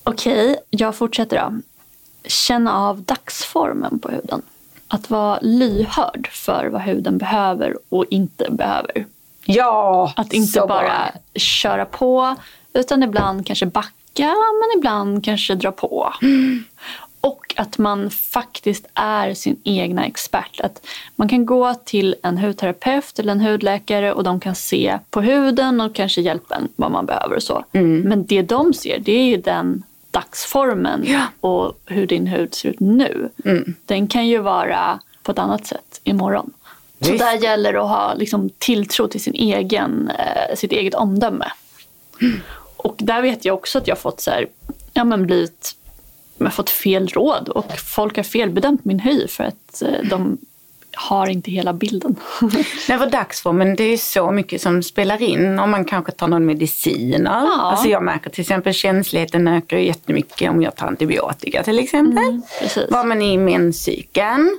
Okej, 0.05 0.57
jag 0.71 0.95
fortsätter 0.95 1.37
då. 1.37 1.61
Känna 2.29 2.75
av 2.75 3.03
dagsformen 3.03 3.99
på 3.99 4.09
huden. 4.09 4.43
Att 4.89 5.11
vara 5.11 5.39
lyhörd 5.43 6.29
för 6.33 6.67
vad 6.67 6.81
huden 6.83 7.19
behöver 7.19 7.77
och 7.89 8.05
inte 8.11 8.51
behöver. 8.51 9.07
Ja, 9.45 10.13
Att 10.17 10.33
inte 10.33 10.53
så 10.53 10.67
bara 10.67 10.83
bra. 10.83 11.11
köra 11.35 11.85
på 11.85 12.37
utan 12.77 13.03
ibland 13.03 13.47
kanske 13.47 13.67
backa 13.67 13.93
men 14.35 14.79
ibland 14.79 15.25
kanske 15.25 15.55
dra 15.55 15.73
på. 15.73 16.13
Och 17.21 17.55
att 17.57 17.79
man 17.79 18.11
faktiskt 18.11 18.87
är 18.95 19.35
sin 19.35 19.57
egna 19.65 20.05
expert. 20.07 20.61
Att 20.61 20.87
man 21.17 21.29
kan 21.29 21.47
gå 21.47 21.75
till 21.75 22.15
en 22.23 22.39
hudterapeut 22.39 23.19
eller 23.19 23.33
en 23.33 23.41
hudläkare 23.41 24.13
och 24.13 24.25
de 24.25 24.41
kan 24.41 24.55
se 24.55 24.99
på 25.11 25.21
huden 25.21 25.81
och 25.81 25.95
kanske 25.95 26.21
hjälpa 26.21 26.55
en 26.55 26.69
vad 26.77 26.91
man 26.91 27.07
behöver 27.07 27.37
och 27.37 27.43
så. 27.43 27.65
Men 27.73 28.27
det 28.27 28.43
de 28.43 28.75
ser 28.75 28.99
det 28.99 29.13
är 29.13 29.25
ju 29.25 29.37
den 29.37 29.83
dagsformen 30.11 31.05
Ja. 31.07 31.23
och 31.41 31.81
hur 31.87 32.07
din 32.07 32.27
hud 32.27 32.55
ser 32.55 32.69
ut 32.69 32.81
nu. 32.81 33.31
Den 33.87 34.07
kan 34.09 34.27
ju 34.29 34.39
vara 34.39 35.01
på 35.23 35.33
ett 35.33 35.39
annat 35.39 35.67
sätt 35.67 36.01
imorgon. 36.05 36.51
Så 37.01 37.13
Visst. 37.13 37.25
där 37.25 37.33
gäller 37.43 37.73
det 37.73 37.81
att 37.83 37.89
ha 37.89 38.15
liksom, 38.15 38.51
tilltro 38.59 39.09
till 39.09 39.21
sin 39.23 39.35
egen, 39.35 40.11
eh, 40.19 40.57
sitt 40.57 40.73
eget 40.73 40.95
omdöme. 40.95 41.47
Och 42.87 42.97
där 42.99 43.23
vet 43.23 43.45
jag 43.45 43.55
också 43.55 43.79
att 43.79 43.89
jag 43.89 43.99
fått 43.99 44.21
så 44.21 44.31
här, 44.31 44.49
ja, 44.93 45.05
men 45.05 45.27
blivit, 45.27 45.77
jag 46.39 46.47
har 46.47 46.51
fått 46.51 46.71
fel 46.71 47.09
råd 47.09 47.49
och 47.49 47.79
folk 47.79 48.17
har 48.17 48.25
felbedömt 48.25 48.85
min 48.85 49.01
hy 49.01 49.29
för 49.29 49.45
att 49.45 49.83
eh, 49.83 50.09
de 50.11 50.39
har 50.97 51.29
inte 51.29 51.51
hela 51.51 51.73
bilden. 51.73 52.17
Nej, 52.89 52.99
vad 52.99 53.11
dagsformen, 53.11 53.77
det 53.77 53.85
är 53.85 53.97
så 53.97 54.31
mycket 54.31 54.63
som 54.63 54.83
spelar 54.83 55.23
in. 55.23 55.59
Om 55.59 55.71
man 55.71 55.85
kanske 55.85 56.13
tar 56.13 56.29
någon 56.29 56.47
mediciner. 56.47 57.31
Ja. 57.31 57.61
Alltså 57.63 57.89
jag 57.89 58.03
märker 58.03 58.31
till 58.31 58.41
exempel 58.41 58.73
känsligheten 58.73 59.49
ökar 59.49 59.77
jättemycket 59.77 60.51
om 60.51 60.63
jag 60.63 60.77
tar 60.77 60.87
antibiotika 60.87 61.63
till 61.63 61.79
exempel. 61.79 62.25
Mm, 62.25 62.43
precis. 62.61 62.91
Var 62.91 63.05
man 63.05 63.23
är 63.23 63.33
i 63.33 63.39
menscykeln, 63.39 64.57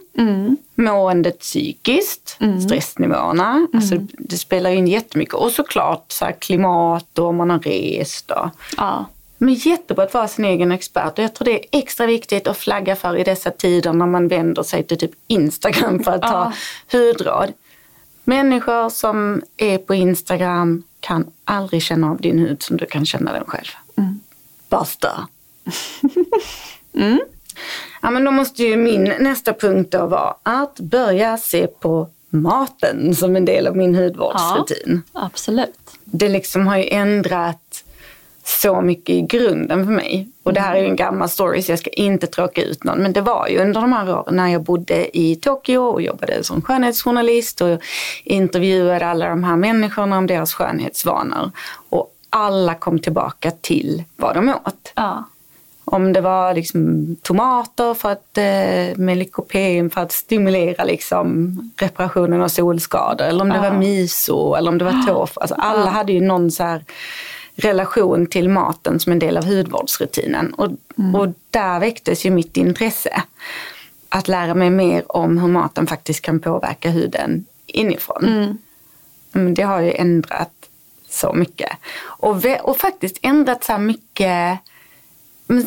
måendet 0.76 1.40
psykiskt, 1.40 2.38
stressnivåerna. 2.66 3.68
Alltså 3.74 3.96
det 4.12 4.38
spelar 4.38 4.70
in 4.70 4.88
jättemycket. 4.88 5.34
Och 5.34 5.52
såklart 5.52 6.12
så 6.12 6.26
här, 6.26 6.32
klimat 6.32 7.20
och 7.20 7.26
om 7.26 7.36
man 7.36 7.50
har 7.50 7.60
rest. 7.60 8.32
Och, 8.32 8.50
ja. 8.78 9.06
Men 9.38 9.54
jättebra 9.54 10.06
att 10.06 10.14
vara 10.14 10.28
sin 10.28 10.46
egen 10.46 10.72
expert 10.72 11.18
och 11.18 11.24
jag 11.24 11.36
tror 11.36 11.46
det 11.46 11.52
är 11.52 11.80
extra 11.80 12.06
viktigt 12.06 12.48
att 12.48 12.58
flagga 12.58 12.96
för 12.96 13.18
i 13.18 13.24
dessa 13.24 13.52
tider 13.52 13.94
när 13.94 14.06
man 14.06 14.28
vänder 14.28 14.64
sig 14.64 14.84
till 14.84 14.98
typ 14.98 15.12
Instagram 15.28 16.04
för 16.04 16.12
att 16.12 16.22
ta 16.22 16.54
hudråd. 16.92 17.54
Människor 18.24 18.90
som 18.90 19.42
är 19.58 19.78
på 19.78 19.96
Instagram 19.96 20.84
kan 21.00 21.32
aldrig 21.46 21.84
känna 21.84 22.12
av 22.12 22.22
din 22.22 22.40
hud 22.40 22.64
som 22.64 22.78
du 22.78 22.86
kan 22.86 23.06
känna 23.06 23.34
den 23.34 23.46
själv. 23.46 23.68
Basta. 24.70 25.28
Ja, 28.02 28.10
men 28.10 28.24
då 28.24 28.32
måste 28.32 28.64
ju 28.64 28.78
min 28.78 29.04
nästa 29.04 29.54
punkt 29.54 29.92
då 29.92 30.06
vara 30.06 30.36
att 30.44 30.80
börja 30.80 31.38
se 31.38 31.68
på 31.68 32.10
maten 32.30 33.16
som 33.16 33.36
en 33.36 33.46
del 33.46 33.68
av 33.68 33.78
min 33.78 33.96
hudvårdsrutin. 33.96 35.02
Absolut. 35.14 35.80
Det 36.04 36.30
liksom 36.30 36.68
har 36.68 36.78
ju 36.78 36.88
ändrat 36.90 37.67
så 38.48 38.82
mycket 38.82 39.10
i 39.10 39.22
grunden 39.22 39.86
för 39.86 39.92
mig. 39.92 40.28
Och 40.44 40.54
det 40.54 40.60
här 40.60 40.76
är 40.76 40.80
ju 40.80 40.86
en 40.86 40.96
gammal 40.96 41.30
story 41.30 41.62
så 41.62 41.72
jag 41.72 41.80
ska 41.80 41.90
inte 41.90 42.28
tråka 42.28 42.62
ut 42.62 42.84
någon. 42.84 42.98
Men 42.98 43.14
det 43.14 43.22
var 43.22 43.48
ju 43.48 43.60
under 43.60 43.82
de 43.82 43.94
här 43.94 44.10
åren 44.10 44.36
när 44.36 44.48
jag 44.48 44.64
bodde 44.64 45.18
i 45.18 45.36
Tokyo 45.36 45.80
och 45.80 46.02
jobbade 46.02 46.44
som 46.44 46.62
skönhetsjournalist 46.62 47.62
och 47.62 47.80
intervjuade 48.24 49.08
alla 49.08 49.30
de 49.30 49.44
här 49.44 49.56
människorna 49.56 50.18
om 50.18 50.28
deras 50.28 50.54
skönhetsvanor. 50.54 51.52
Och 51.90 52.14
alla 52.30 52.76
kom 52.76 53.00
tillbaka 53.00 53.52
till 53.52 54.04
vad 54.16 54.36
de 54.36 54.50
åt. 54.50 54.94
Ja. 54.96 55.24
Om 55.86 56.14
det 56.14 56.22
var 56.22 56.54
liksom 56.54 57.16
tomater 57.22 57.94
för 57.94 58.12
att, 58.12 58.38
eh, 58.38 58.98
med 58.98 59.18
lykopen 59.18 59.90
för 59.90 60.02
att 60.02 60.12
stimulera 60.12 60.84
liksom 60.84 61.58
reparationen 61.78 62.42
av 62.42 62.48
solskador. 62.48 63.26
Eller 63.26 63.42
om 63.42 63.50
det 63.50 63.60
var 63.60 63.72
miso 63.72 64.56
eller 64.56 64.72
om 64.72 64.78
det 64.78 64.86
var 64.86 65.06
tofu. 65.08 65.40
Alltså 65.42 65.56
alla 65.56 65.90
hade 65.90 66.14
ju 66.14 66.22
någon 66.22 66.52
så 66.52 66.64
här 66.64 66.84
relation 67.58 68.28
till 68.28 68.50
maten 68.50 69.00
som 69.00 69.12
en 69.12 69.20
del 69.20 69.38
av 69.38 69.46
hudvårdsrutinen. 69.46 70.54
Och, 70.54 70.72
och 71.16 71.28
där 71.52 71.80
väcktes 71.80 72.26
ju 72.26 72.30
mitt 72.30 72.58
intresse. 72.58 73.24
Att 74.10 74.28
lära 74.28 74.54
mig 74.54 74.70
mer 74.70 75.16
om 75.16 75.38
hur 75.38 75.48
maten 75.48 75.88
faktiskt 75.88 76.22
kan 76.22 76.40
påverka 76.40 76.90
huden 76.90 77.46
inifrån. 77.66 78.58
Men 79.32 79.54
det 79.54 79.64
har 79.64 79.82
ju 79.82 79.92
ändrat 79.92 80.54
så 81.10 81.34
mycket. 81.34 81.70
Och, 82.00 82.46
och 82.62 82.78
faktiskt 82.78 83.20
ändrat 83.22 83.64
så 83.64 83.78
mycket 83.78 84.60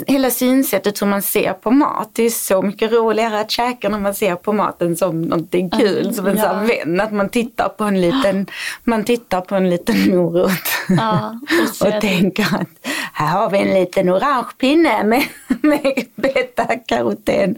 hela 0.06 0.30
synsättet 0.30 1.02
hur 1.02 1.06
man 1.06 1.22
ser 1.22 1.52
på 1.52 1.70
mat. 1.70 2.10
Det 2.12 2.22
är 2.22 2.30
så 2.30 2.62
mycket 2.62 2.92
roligare 2.92 3.40
att 3.40 3.50
käka 3.50 3.88
när 3.88 3.98
man 3.98 4.14
ser 4.14 4.34
på 4.34 4.52
maten 4.52 4.96
som 4.96 5.22
någonting 5.22 5.70
kul, 5.70 6.14
som 6.14 6.26
en 6.26 6.36
ja. 6.36 6.54
vän. 6.54 7.00
Att 7.00 7.12
man 7.12 7.28
tittar 7.28 7.68
på 7.68 7.84
en 7.84 8.00
liten, 8.00 8.46
man 8.84 9.04
tittar 9.04 9.40
på 9.40 9.54
en 9.54 9.70
liten 9.70 10.10
morot. 10.10 10.50
Ja, 10.88 11.40
och 11.80 12.00
tänker 12.00 12.42
att 12.42 12.88
här 13.12 13.26
har 13.26 13.50
vi 13.50 13.58
en 13.58 13.74
liten 13.74 14.10
orange 14.10 14.48
pinne 14.58 15.04
med, 15.04 15.24
med 15.62 16.04
betakaroten 16.14 17.56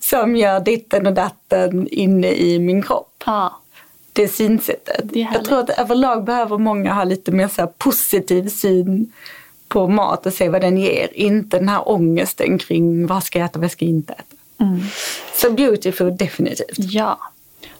som 0.00 0.36
gör 0.36 0.60
ditten 0.60 1.06
och 1.06 1.12
datten 1.12 1.88
inne 1.88 2.32
i 2.32 2.58
min 2.58 2.82
kropp. 2.82 3.22
Ja. 3.26 3.60
Det 4.12 4.28
synsättet. 4.28 5.00
Det 5.02 5.28
jag 5.34 5.44
tror 5.44 5.60
att 5.60 5.70
överlag 5.70 6.24
behöver 6.24 6.58
många 6.58 6.92
ha 6.94 7.04
lite 7.04 7.32
mer 7.32 7.48
så 7.48 7.66
positiv 7.66 8.48
syn 8.48 9.12
på 9.74 9.88
mat 9.88 10.26
och 10.26 10.32
se 10.32 10.48
vad 10.48 10.60
den 10.60 10.76
ger. 10.78 11.08
Inte 11.14 11.58
den 11.58 11.68
här 11.68 11.88
ångesten 11.88 12.58
kring 12.58 13.06
vad 13.06 13.24
ska 13.24 13.38
jag 13.38 13.46
äta 13.46 13.58
och 13.58 13.62
vad 13.62 13.70
ska 13.70 13.84
jag 13.84 13.90
inte 13.94 14.12
äta. 14.12 14.36
Mm. 14.64 14.80
Så 15.34 15.50
beauty 15.50 15.92
food 15.92 16.18
definitivt. 16.18 16.76
ja. 16.78 17.18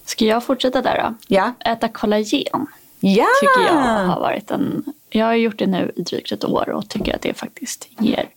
Ska 0.05 0.25
jag 0.25 0.45
fortsätta 0.45 0.83
där 0.83 1.03
då? 1.03 1.15
Ja. 1.27 1.53
Äta 1.61 1.89
kollagen 1.89 2.67
Ja! 3.01 3.27
tycker 3.41 3.67
jag 3.75 3.81
har 4.07 4.21
varit 4.21 4.51
en... 4.51 4.85
Jag 5.11 5.27
har 5.27 5.35
gjort 5.35 5.59
det 5.59 5.67
nu 5.67 5.93
i 5.97 6.03
drygt 6.03 6.33
ett 6.33 6.45
år 6.45 6.69
och 6.71 6.89
tycker 6.89 7.15
att 7.15 7.23
det 7.23 7.35
faktiskt 7.35 7.89
ger 7.99 8.29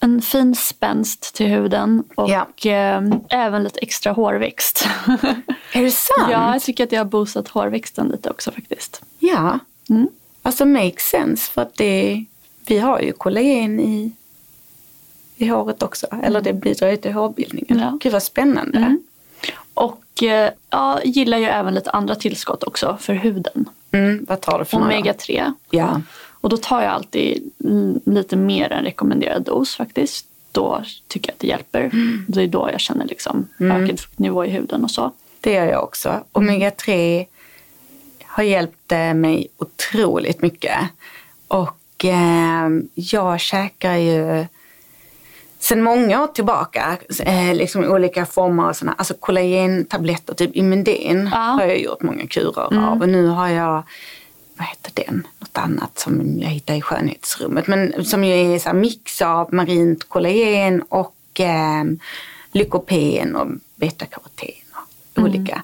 en 0.00 0.22
fin 0.22 0.54
spänst 0.54 1.34
till 1.34 1.46
huden 1.46 2.04
och 2.14 2.30
Ja. 2.30 2.70
eh, 2.70 3.02
även 3.28 3.62
lite 3.64 3.78
extra 3.80 4.12
hårväxt. 4.12 4.86
Är 5.72 5.82
det 5.82 5.90
sant? 5.90 6.28
ja, 6.30 6.52
jag 6.52 6.62
tycker 6.62 6.84
att 6.84 6.90
det 6.90 6.96
har 6.96 7.04
boostat 7.04 7.48
hårväxten 7.48 8.08
lite 8.08 8.30
också 8.30 8.50
faktiskt. 8.52 9.02
Ja. 9.18 9.58
Mm. 9.90 10.08
Alltså 10.42 10.64
makes 10.64 11.02
sense 11.08 11.52
för 11.52 11.62
att 11.62 11.74
det, 11.74 12.24
vi 12.66 12.78
har 12.78 13.00
ju 13.00 13.12
kollagen 13.12 13.80
i, 13.80 14.12
i 15.36 15.46
håret 15.46 15.82
också. 15.82 16.06
Eller 16.22 16.40
det 16.40 16.52
bidrar 16.52 16.90
ju 16.90 16.96
till 16.96 17.12
hårbildningen. 17.12 17.78
Ja. 17.78 17.98
Gud 18.00 18.12
vad 18.12 18.22
spännande. 18.22 18.78
Mm. 18.78 19.02
Och 19.74 20.22
eh, 20.22 20.50
ja, 20.70 21.00
gillar 21.04 21.38
ju 21.38 21.44
även 21.44 21.74
lite 21.74 21.90
andra 21.90 22.14
tillskott 22.14 22.62
också 22.62 22.96
för 23.00 23.14
huden. 23.14 23.68
Mm, 23.90 24.24
vad 24.28 24.40
tar 24.40 24.58
du 24.58 24.64
för? 24.64 24.76
Omega 24.76 25.12
3. 25.12 25.52
Ja. 25.70 26.00
Och 26.40 26.48
då 26.48 26.56
tar 26.56 26.82
jag 26.82 26.92
alltid 26.92 27.52
mm, 27.64 28.00
lite 28.04 28.36
mer 28.36 28.72
än 28.72 28.84
rekommenderad 28.84 29.42
dos 29.42 29.76
faktiskt. 29.76 30.26
Då 30.52 30.82
tycker 31.08 31.28
jag 31.28 31.34
att 31.34 31.40
det 31.40 31.46
hjälper. 31.46 31.80
Mm. 31.80 32.24
Det 32.28 32.42
är 32.42 32.46
då 32.46 32.68
jag 32.72 32.80
känner 32.80 33.06
liksom 33.06 33.48
ökad 33.58 34.00
fuktnivå 34.00 34.44
i 34.44 34.48
huden 34.48 34.84
och 34.84 34.90
så. 34.90 35.12
Det 35.40 35.52
gör 35.52 35.66
jag 35.66 35.84
också. 35.84 36.24
Omega 36.32 36.70
3 36.70 37.26
har 38.24 38.42
hjälpt 38.42 38.92
eh, 38.92 39.14
mig 39.14 39.48
otroligt 39.58 40.42
mycket. 40.42 40.78
Och 41.48 41.78
eh, 42.04 42.68
jag 42.94 43.40
käkar 43.40 43.94
ju 43.96 44.46
sen 45.58 45.82
många 45.82 46.22
år 46.22 46.26
tillbaka 46.26 46.96
eh, 47.20 47.54
liksom 47.54 47.84
olika 47.84 48.26
former 48.26 48.62
av 48.68 48.72
såna, 48.72 48.92
alltså 48.92 49.14
kollagentabletter, 49.14 50.34
typ 50.34 50.56
Imenden 50.56 51.28
Ja. 51.32 51.38
har 51.38 51.62
jag 51.64 51.80
gjort 51.80 52.02
många 52.02 52.26
kurer 52.26 52.74
av. 52.88 53.00
Och 53.02 53.08
nu 53.08 53.26
har 53.26 53.48
jag, 53.48 53.82
vad 54.56 54.66
heter 54.68 55.04
den, 55.06 55.26
något 55.38 55.58
annat 55.58 55.98
som 55.98 56.38
jag 56.40 56.48
hittar 56.48 56.74
i 56.74 56.80
skönhetsrummet. 56.82 57.66
Men 57.66 58.04
som 58.04 58.24
ju 58.24 58.54
är 58.54 58.58
så 58.58 58.68
här 58.68 58.76
mix 58.76 59.22
av 59.22 59.54
marint 59.54 60.08
kollagen 60.08 60.82
och 60.88 61.40
eh, 61.40 61.84
lykopen 62.52 63.36
och 63.36 63.46
betakaroten 63.76 64.48
och 65.16 65.22
olika 65.22 65.62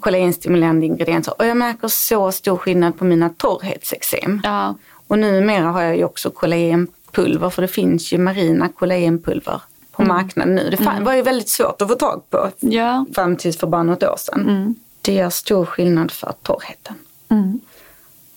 kollagenstimulerande 0.00 0.86
ingredienser. 0.86 1.34
Och 1.38 1.46
jag 1.46 1.56
märker 1.56 1.88
så 1.88 2.32
stor 2.32 2.56
skillnad 2.56 2.98
på 2.98 3.04
mina 3.04 3.28
torrhetsexem. 3.28 4.40
Ja, 4.44 4.74
Och 5.06 5.18
numera 5.18 5.64
har 5.64 5.82
jag 5.82 5.96
ju 5.96 6.04
också 6.04 6.30
kollagenpulver 6.30 7.50
för 7.50 7.62
det 7.62 7.68
finns 7.68 8.12
ju 8.12 8.18
marina 8.18 8.68
kollagenpulver 8.68 9.60
på 9.92 10.02
marknaden 10.02 10.54
nu. 10.54 10.70
Det 10.70 10.76
fan, 10.76 11.04
var 11.04 11.14
ju 11.14 11.22
väldigt 11.22 11.48
svårt 11.48 11.82
att 11.82 11.88
få 11.88 11.94
tag 11.94 12.22
på 12.30 12.50
ja. 12.60 13.06
fram 13.14 13.36
tills 13.36 13.58
för 13.58 13.66
bara 13.66 13.82
något 13.82 14.02
år 14.02 14.16
sedan. 14.18 14.74
Det 15.02 15.12
gör 15.12 15.30
stor 15.30 15.64
skillnad 15.64 16.10
för 16.10 16.32
torrheten. 16.42 16.94
Mm. 17.28 17.60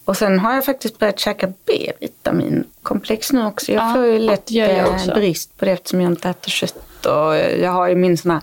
Och 0.05 0.17
sen 0.17 0.39
har 0.39 0.53
jag 0.53 0.65
faktiskt 0.65 0.99
börjat 0.99 1.19
käka 1.19 1.47
B-vitaminkomplex 1.65 3.31
nu 3.31 3.45
också. 3.45 3.71
Jag 3.71 3.89
Ja, 3.89 3.93
får 3.93 4.05
ju 4.05 4.19
lätt 4.19 4.51
jag 4.51 4.69
eh, 4.69 5.13
brist 5.13 5.57
på 5.57 5.65
det 5.65 5.71
eftersom 5.71 6.01
jag 6.01 6.11
inte 6.11 6.29
äter 6.29 6.49
kött. 6.49 7.05
Och 7.05 7.35
jag 7.35 7.71
har 7.71 7.87
ju 7.87 7.95
min 7.95 8.17
sån 8.17 8.31
här 8.31 8.41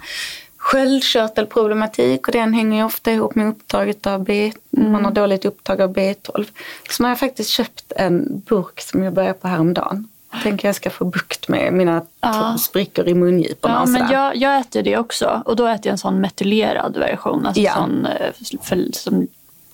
sköldkörtelproblematik 0.66 2.26
och 2.29 2.33
den 2.33 2.55
hänger 2.55 2.79
ju 2.79 2.85
ofta 2.85 3.12
ihop 3.12 3.35
med 3.35 3.48
upptaget 3.48 4.07
av 4.07 4.24
B. 4.24 4.52
Mm. 4.76 4.92
Man 4.92 5.05
har 5.05 5.12
dåligt 5.12 5.44
upptag 5.44 5.81
av 5.81 5.94
B12. 5.94 6.46
Så 6.90 7.02
nu 7.02 7.07
har 7.07 7.11
jag 7.11 7.18
faktiskt 7.18 7.50
köpt 7.50 7.92
en 7.96 8.42
burk 8.48 8.81
som 8.81 9.02
jag 9.02 9.12
började 9.12 9.35
på 9.35 9.48
häromdagen. 9.48 10.09
Jag 10.33 10.42
tänker 10.42 10.68
jag 10.68 10.74
ska 10.74 10.90
få 10.90 11.05
bukt 11.05 11.48
med 11.48 11.72
mina 11.72 12.02
Ja. 12.20 12.57
sprickor 12.59 13.09
i 13.09 13.14
mungiporna 13.14 13.74
Ja, 13.74 13.87
men 13.87 14.12
jag, 14.12 14.37
jag 14.37 14.59
äter 14.61 14.83
det 14.83 14.96
också. 14.98 15.42
Och 15.44 15.57
då 15.57 15.66
äter 15.66 15.87
jag 15.87 15.92
en 15.92 15.98
sån 15.98 16.20
metylerad 16.20 16.96
version. 16.96 17.46
Alltså 17.46 17.62
Ja. 17.62 17.74
sån 17.74 18.07
eh, 18.07 18.33
för, 18.62 18.88
som 18.92 19.26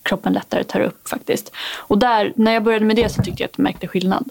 kroppen 0.02 0.32
lättare 0.32 0.64
tar 0.64 0.80
upp 0.80 1.08
faktiskt. 1.08 1.52
Och 1.76 1.98
där, 1.98 2.32
när 2.36 2.52
jag 2.52 2.62
började 2.62 2.84
med 2.84 2.96
det 2.96 3.08
så 3.08 3.22
tyckte 3.22 3.42
jag 3.42 3.48
att 3.48 3.58
jag 3.58 3.62
märkte 3.64 3.88
skillnad. 3.88 4.28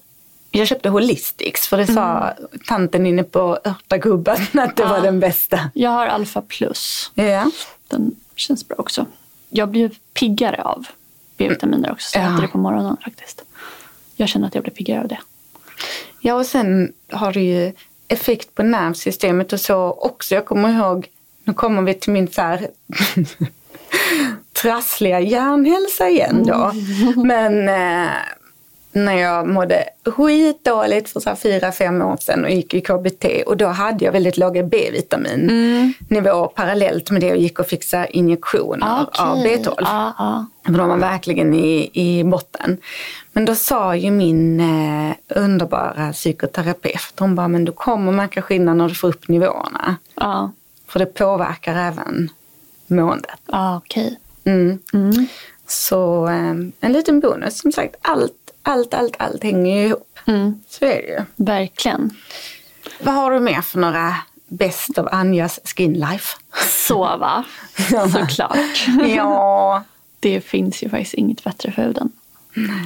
Jag 0.52 0.68
köpte 0.68 0.90
Holistics 0.90 1.68
för 1.68 1.78
det 1.78 1.88
sa 1.88 2.34
tanten 2.68 3.06
inne 3.06 3.24
på 3.24 3.60
Örtagubben 3.66 4.38
att 4.60 4.76
det 4.76 4.86
var 4.86 5.02
den 5.02 5.20
bästa. 5.20 5.60
Jag 5.74 5.90
har 5.92 6.08
alfa 6.08 6.42
plus. 6.42 7.12
Ja. 7.14 7.52
Den 7.88 8.16
känns 8.36 8.68
bra 8.68 8.76
också. 8.80 9.06
Jag 9.50 9.70
blir 9.70 9.92
piggare 10.14 10.62
av 10.62 10.86
B-vitaminer 11.38 11.92
också. 11.92 12.10
Så 12.10 12.18
jag 12.20 12.26
Ja. 12.26 12.34
äter 12.34 12.42
det 12.42 12.48
på 12.48 12.58
morgonen 12.58 12.98
faktiskt. 13.04 13.42
Jag 14.16 14.30
känner 14.30 14.48
att 14.48 14.56
jag 14.56 14.64
blir 14.64 14.74
piggare 14.74 15.02
av 15.02 15.08
det. 15.08 15.20
Ja, 16.20 16.34
och 16.36 16.46
sen 16.46 16.94
har 17.12 17.34
det 17.34 17.42
ju 17.42 17.74
effekt 18.08 18.56
på 18.56 18.64
nervsystemet 18.64 19.54
och 19.54 19.60
så 19.60 19.76
också. 19.92 20.36
Jag 20.36 20.46
kommer 20.46 20.70
ihåg, 20.70 21.08
nu 21.44 21.54
kommer 21.54 21.82
vi 21.82 21.94
till 21.94 22.12
min 22.14 22.28
så 22.32 22.42
här 22.42 22.68
trassliga 24.62 25.20
hjärnhälsa 25.20 26.10
igen 26.10 26.44
då. 26.48 26.72
Men 27.24 27.70
eh, 27.70 28.12
när 28.92 29.14
jag 29.14 29.48
mådde 29.48 29.84
skitdåligt 30.06 31.10
för 31.10 31.20
så 31.20 31.36
fyra, 31.36 31.72
fem 31.72 32.02
år 32.02 32.18
sedan 32.18 32.44
och 32.44 32.50
gick 32.50 32.74
i 32.74 32.82
KBT 32.82 33.26
och 33.46 33.58
då 33.58 33.68
hade 33.68 34.06
jag 34.06 34.12
väldigt 34.12 34.38
låga 34.38 34.64
B-vitaminnivåer 34.64 36.48
parallellt 36.48 37.12
med 37.12 37.22
det 37.22 37.32
och 37.32 37.38
gick 37.38 37.60
och 37.60 37.68
fixade 37.68 38.18
injektioner 38.18 39.06
av 39.20 39.38
B12. 39.38 39.74
Ja, 39.78 40.14
ja. 40.18 40.46
För 40.66 40.72
de 40.72 40.90
var 40.90 40.98
verkligen 40.98 41.54
i, 41.54 41.90
i 41.94 42.24
botten. 42.24 42.78
Men 43.34 43.46
då 43.46 43.56
sa 43.56 43.96
ju 43.96 44.12
min 44.12 44.60
eh, 44.60 45.16
underbara 45.28 46.14
psykoterapeut, 46.14 47.14
hon 47.20 47.36
bara, 47.36 47.48
men 47.48 47.66
du 47.66 47.72
kommer 47.72 48.12
märka 48.12 48.42
skillnad 48.42 48.78
när 48.78 48.88
du 48.90 48.96
får 48.96 49.08
upp 49.08 49.28
nivåerna. 49.28 49.96
ja. 50.16 50.52
För 50.88 51.00
det 51.00 51.06
påverkar 51.06 51.76
även 51.76 52.30
måendet. 52.88 53.40
ja 53.46 53.78
okej. 53.78 54.20
Mm. 54.44 54.80
Så 55.68 56.28
eh, 56.28 56.56
en 56.80 56.94
liten 56.94 57.20
bonus, 57.20 57.60
som 57.60 57.72
sagt, 57.72 57.96
allt, 58.02 58.41
allt, 58.64 58.94
allt, 58.94 59.16
allt 59.20 59.44
hänger 59.44 59.82
ju 59.82 59.88
ihop. 59.88 60.20
Så 60.70 60.86
är 60.86 61.02
det 61.02 61.08
ju. 61.08 61.26
Verkligen. 61.36 62.18
Vad 63.00 63.14
har 63.16 63.32
du 63.32 63.40
mer 63.40 63.62
för 63.62 63.80
några 63.80 64.16
Best 64.48 64.98
of 64.98 65.08
Anjas 65.12 65.60
Skin 65.64 65.94
Life? 65.94 66.38
Sova, 66.88 67.44
såklart. 68.12 68.88
ja. 69.08 69.84
Det 70.20 70.42
finns 70.42 70.84
ju 70.84 70.90
faktiskt 70.90 71.14
inget 71.14 71.44
bättre 71.44 71.72
för 71.72 71.82
huden. 71.82 72.12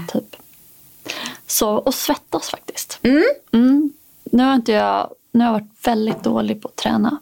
Typ. 0.07 0.35
Så, 1.47 1.69
och 1.69 1.93
svettas 1.93 2.49
faktiskt. 2.49 2.99
Mm. 3.51 3.93
Nu 4.23 4.43
har 4.43 4.55
inte 4.55 4.71
jag, 4.71 5.09
nu 5.31 5.39
har 5.39 5.45
jag 5.45 5.53
varit 5.53 5.87
väldigt 5.87 6.23
dålig 6.23 6.61
på 6.61 6.67
att 6.67 6.75
träna 6.75 7.19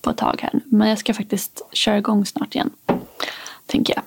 på 0.00 0.10
ett 0.10 0.16
tag 0.16 0.40
här 0.42 0.50
nu. 0.52 0.60
Men 0.64 0.88
jag 0.88 0.98
ska 0.98 1.14
faktiskt 1.14 1.62
köra 1.72 1.98
igång 1.98 2.26
snart 2.26 2.54
igen. 2.54 2.70
Tänker 3.66 3.94
jag. 3.94 4.02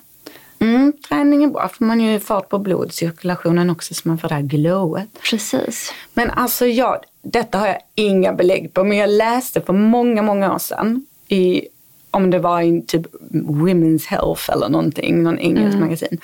Mm, 0.63 0.93
träning 1.07 1.43
är 1.43 1.47
bra 1.47 1.67
för 1.67 1.85
man 1.85 2.01
ju 2.01 2.19
fart 2.19 2.49
på 2.49 2.59
blodcirkulationen 2.59 3.69
också 3.69 3.93
så 3.93 4.07
man 4.07 4.17
får 4.17 4.27
det 4.29 4.35
här 4.35 4.41
glowet. 4.41 5.09
Precis. 5.29 5.93
Men 6.13 6.29
alltså 6.29 6.65
jag, 6.65 6.97
detta 7.21 7.57
har 7.57 7.67
jag 7.67 7.77
inga 7.95 8.33
belägg 8.33 8.73
på 8.73 8.83
men 8.83 8.97
jag 8.97 9.09
läste 9.09 9.61
för 9.61 9.73
många, 9.73 10.21
många 10.21 10.53
år 10.53 10.59
sedan 10.59 11.05
i, 11.27 11.67
om 12.11 12.29
det 12.29 12.39
var 12.39 12.61
i 12.61 12.81
typ 12.81 13.05
Women's 13.31 14.07
Health 14.07 14.49
eller 14.51 14.69
någonting, 14.69 15.23
någon 15.23 15.39
engelsk 15.39 15.77
magasin, 15.77 16.17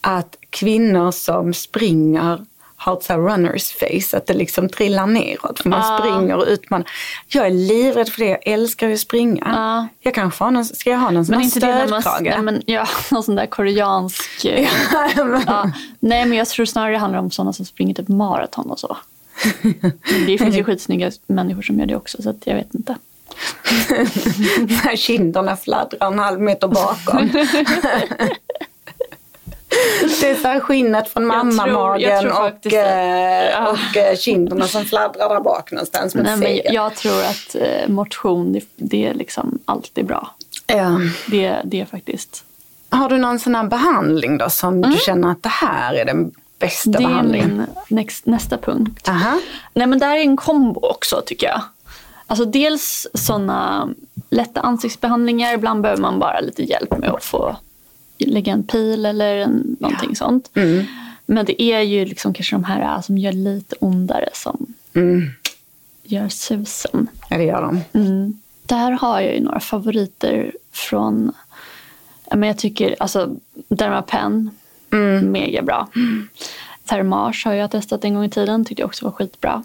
att 0.00 0.36
kvinnor 0.50 1.10
som 1.10 1.54
springer 1.54 2.44
har 2.80 2.96
ett 2.96 3.10
runners 3.10 3.72
face, 3.72 4.16
att 4.16 4.26
det 4.26 4.34
liksom 4.34 4.68
trillar 4.68 5.06
neråt 5.06 5.60
för 5.60 5.68
man 5.68 5.98
springer 5.98 6.36
och 6.36 6.44
utmanar. 6.48 6.90
Jag 7.26 7.46
är 7.46 7.50
livrädd 7.50 8.08
för 8.08 8.20
det, 8.20 8.28
jag 8.28 8.46
älskar 8.46 8.90
att 8.90 9.00
springa. 9.00 9.88
Jag 10.00 10.14
kanske 10.14 10.44
har 10.44 10.50
någon, 10.50 10.64
ska 10.64 10.90
jag 10.90 10.98
ha 10.98 11.10
någon 11.10 11.26
sån 11.26 11.32
Men 11.32 11.42
här 11.42 11.50
stödkrage? 11.50 12.22
nej, 12.22 12.42
men, 12.42 12.62
ja, 12.66 12.86
någon 13.10 13.22
sån 13.22 13.34
där 13.34 13.46
koreansk... 13.46 14.44
eh, 14.44 14.68
ja. 15.46 15.70
Nej 16.00 16.26
men 16.26 16.38
jag 16.38 16.48
tror 16.48 16.66
snarare 16.66 16.92
det 16.92 16.98
handlar 16.98 17.18
om 17.18 17.30
sådana 17.30 17.52
som 17.52 17.64
springer 17.64 17.94
typ 17.94 18.08
maraton 18.08 18.70
och 18.70 18.78
så. 18.78 18.96
Men 19.62 20.26
det 20.26 20.38
finns 20.38 20.56
ju 20.56 20.64
skitsnygga 20.64 21.10
människor 21.26 21.62
som 21.62 21.78
gör 21.78 21.86
det 21.86 21.96
också 21.96 22.22
så 22.22 22.34
jag 22.44 22.54
vet 22.54 22.74
inte. 22.74 22.96
När 24.58 24.96
kinderna 24.96 25.56
fladdrar 25.56 26.12
en 26.12 26.18
halv 26.18 26.40
meter 26.40 26.68
bakom. 26.68 27.30
Det 30.20 30.30
är 30.30 30.34
så 30.34 30.48
här 30.48 30.60
skinnet 30.60 31.08
från 31.08 31.26
mammamagen 31.26 32.30
och, 32.32 32.72
eh, 32.72 33.50
Ja. 33.50 33.68
och 33.70 33.96
eh, 33.96 34.16
kinderna 34.16 34.66
som 34.66 34.84
fladdrar 34.84 35.28
där 35.28 35.40
bak 35.40 35.72
någonstans. 35.72 36.14
Nej, 36.14 36.36
men 36.36 36.74
jag 36.74 36.94
tror 36.94 37.20
att 37.22 37.54
eh, 37.54 37.88
motion 37.88 38.52
det, 38.52 38.64
det 38.76 39.06
är 39.06 39.14
liksom 39.14 39.58
alltid 39.64 40.06
bra. 40.06 40.30
Ja. 40.66 41.00
Det, 41.26 41.56
det 41.64 41.80
är 41.80 41.84
faktiskt... 41.84 42.44
Har 42.90 43.08
du 43.08 43.18
någon 43.18 43.38
sån 43.38 43.54
här 43.54 43.64
behandling 43.64 44.38
då 44.38 44.50
som 44.50 44.80
du 44.80 44.96
känner 44.98 45.30
att 45.30 45.42
det 45.42 45.48
här 45.48 45.94
är 45.94 46.04
den 46.04 46.32
bästa 46.58 46.88
Mm. 46.90 47.02
Det 47.02 47.04
är 47.04 47.08
behandlingen? 47.08 47.56
min 47.56 47.66
next, 47.98 48.26
nästa 48.26 48.58
punkt. 48.58 49.08
Aha. 49.08 49.38
Nej 49.74 49.86
men 49.86 49.98
där 49.98 50.16
är 50.16 50.20
en 50.20 50.36
kombo 50.36 50.80
också 50.86 51.22
tycker 51.26 51.46
jag. 51.46 51.60
Alltså 52.26 52.44
dels 52.44 53.06
sådana 53.14 53.88
lätta 54.30 54.60
ansiktsbehandlingar. 54.60 55.54
Ibland 55.54 55.82
behöver 55.82 56.02
man 56.02 56.18
bara 56.18 56.40
lite 56.40 56.62
hjälp 56.62 56.98
med 56.98 57.10
att 57.10 57.24
få 57.24 57.56
lägga 58.18 58.52
en 58.52 58.62
pil 58.62 59.06
eller 59.06 59.36
en, 59.36 59.76
någonting 59.80 60.16
sånt. 60.16 60.50
Mm. 60.54 60.84
Men 61.26 61.46
det 61.46 61.62
är 61.62 61.80
ju 61.80 62.04
liksom 62.04 62.34
kanske 62.34 62.54
de 62.56 62.64
här 62.64 62.80
äh, 62.94 63.00
som 63.00 63.18
gör 63.18 63.32
lite 63.32 63.76
ondare 63.80 64.28
som 64.32 64.66
Mm. 64.94 65.22
gör 66.02 66.28
susen. 66.28 67.08
Ja, 67.30 67.36
det 67.36 67.44
gör 67.44 67.62
de. 67.62 67.80
Mm. 68.00 68.38
Där 68.66 68.90
har 68.90 69.20
jag 69.20 69.34
ju 69.34 69.40
några 69.40 69.60
favoriter 69.60 70.52
från, 70.72 71.32
ja, 72.30 72.36
men 72.36 72.46
jag 72.46 72.58
tycker 72.58 72.96
alltså 73.00 73.36
Dermapen, 73.68 74.50
Mm. 74.92 75.32
mega 75.32 75.62
bra. 75.62 75.88
Thermage 76.84 77.42
har 77.46 77.52
jag 77.54 77.70
testat 77.70 78.04
en 78.04 78.14
gång 78.14 78.24
i 78.24 78.30
tiden, 78.30 78.64
tyckte 78.64 78.82
jag 78.82 78.86
också 78.86 79.04
var 79.04 79.12
skitbra. 79.12 79.62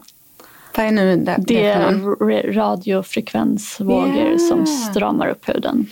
Vad 0.77 0.85
är 0.85 0.91
nu 0.91 1.15
det, 1.17 1.35
Det 1.47 1.65
är 1.65 2.53
radiofrekvensvågor 2.53 4.31
Ja. 4.31 4.37
som 4.37 4.65
stramar 4.67 5.27
upp 5.27 5.49
huden. 5.49 5.85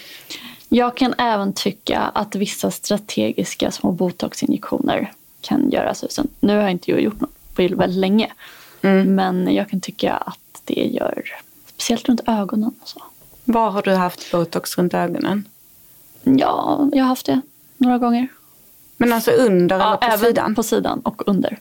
Jag 0.73 0.97
kan 0.97 1.13
även 1.17 1.53
tycka 1.53 1.99
att 1.99 2.35
vissa 2.35 2.71
strategiska 2.71 3.71
små 3.71 3.91
botoxinjektioner 3.91 5.11
kan 5.41 5.69
göra 5.69 5.93
susen. 5.93 6.27
Nu 6.39 6.55
har 6.55 6.61
jag 6.61 6.71
inte 6.71 6.91
gjort 6.91 7.19
något 7.21 7.55
på 7.55 7.61
väldigt 7.61 7.99
länge. 7.99 8.31
Mm. 8.81 9.15
Men 9.15 9.55
jag 9.55 9.69
kan 9.69 9.81
tycka 9.81 10.13
att 10.13 10.61
det 10.65 10.73
gör, 10.73 11.23
speciellt 11.67 12.09
runt 12.09 12.21
ögonen 12.25 12.73
och 12.81 12.87
så. 12.89 13.01
Var 13.43 13.69
har 13.71 13.81
du 13.81 13.91
haft 13.93 14.31
botox 14.31 14.77
runt 14.77 14.93
ögonen? 14.93 15.47
Ja, 16.23 16.89
jag 16.93 17.03
har 17.03 17.09
haft 17.09 17.25
det 17.25 17.41
några 17.77 17.97
gånger. 17.97 18.27
Men 18.97 19.13
alltså 19.13 19.31
under 19.31 19.79
Ja, 19.79 19.85
eller 19.85 19.97
på 19.97 20.05
även 20.05 20.19
sidan? 20.19 20.55
på 20.55 20.63
sidan 20.63 20.99
och 20.99 21.27
under. 21.27 21.59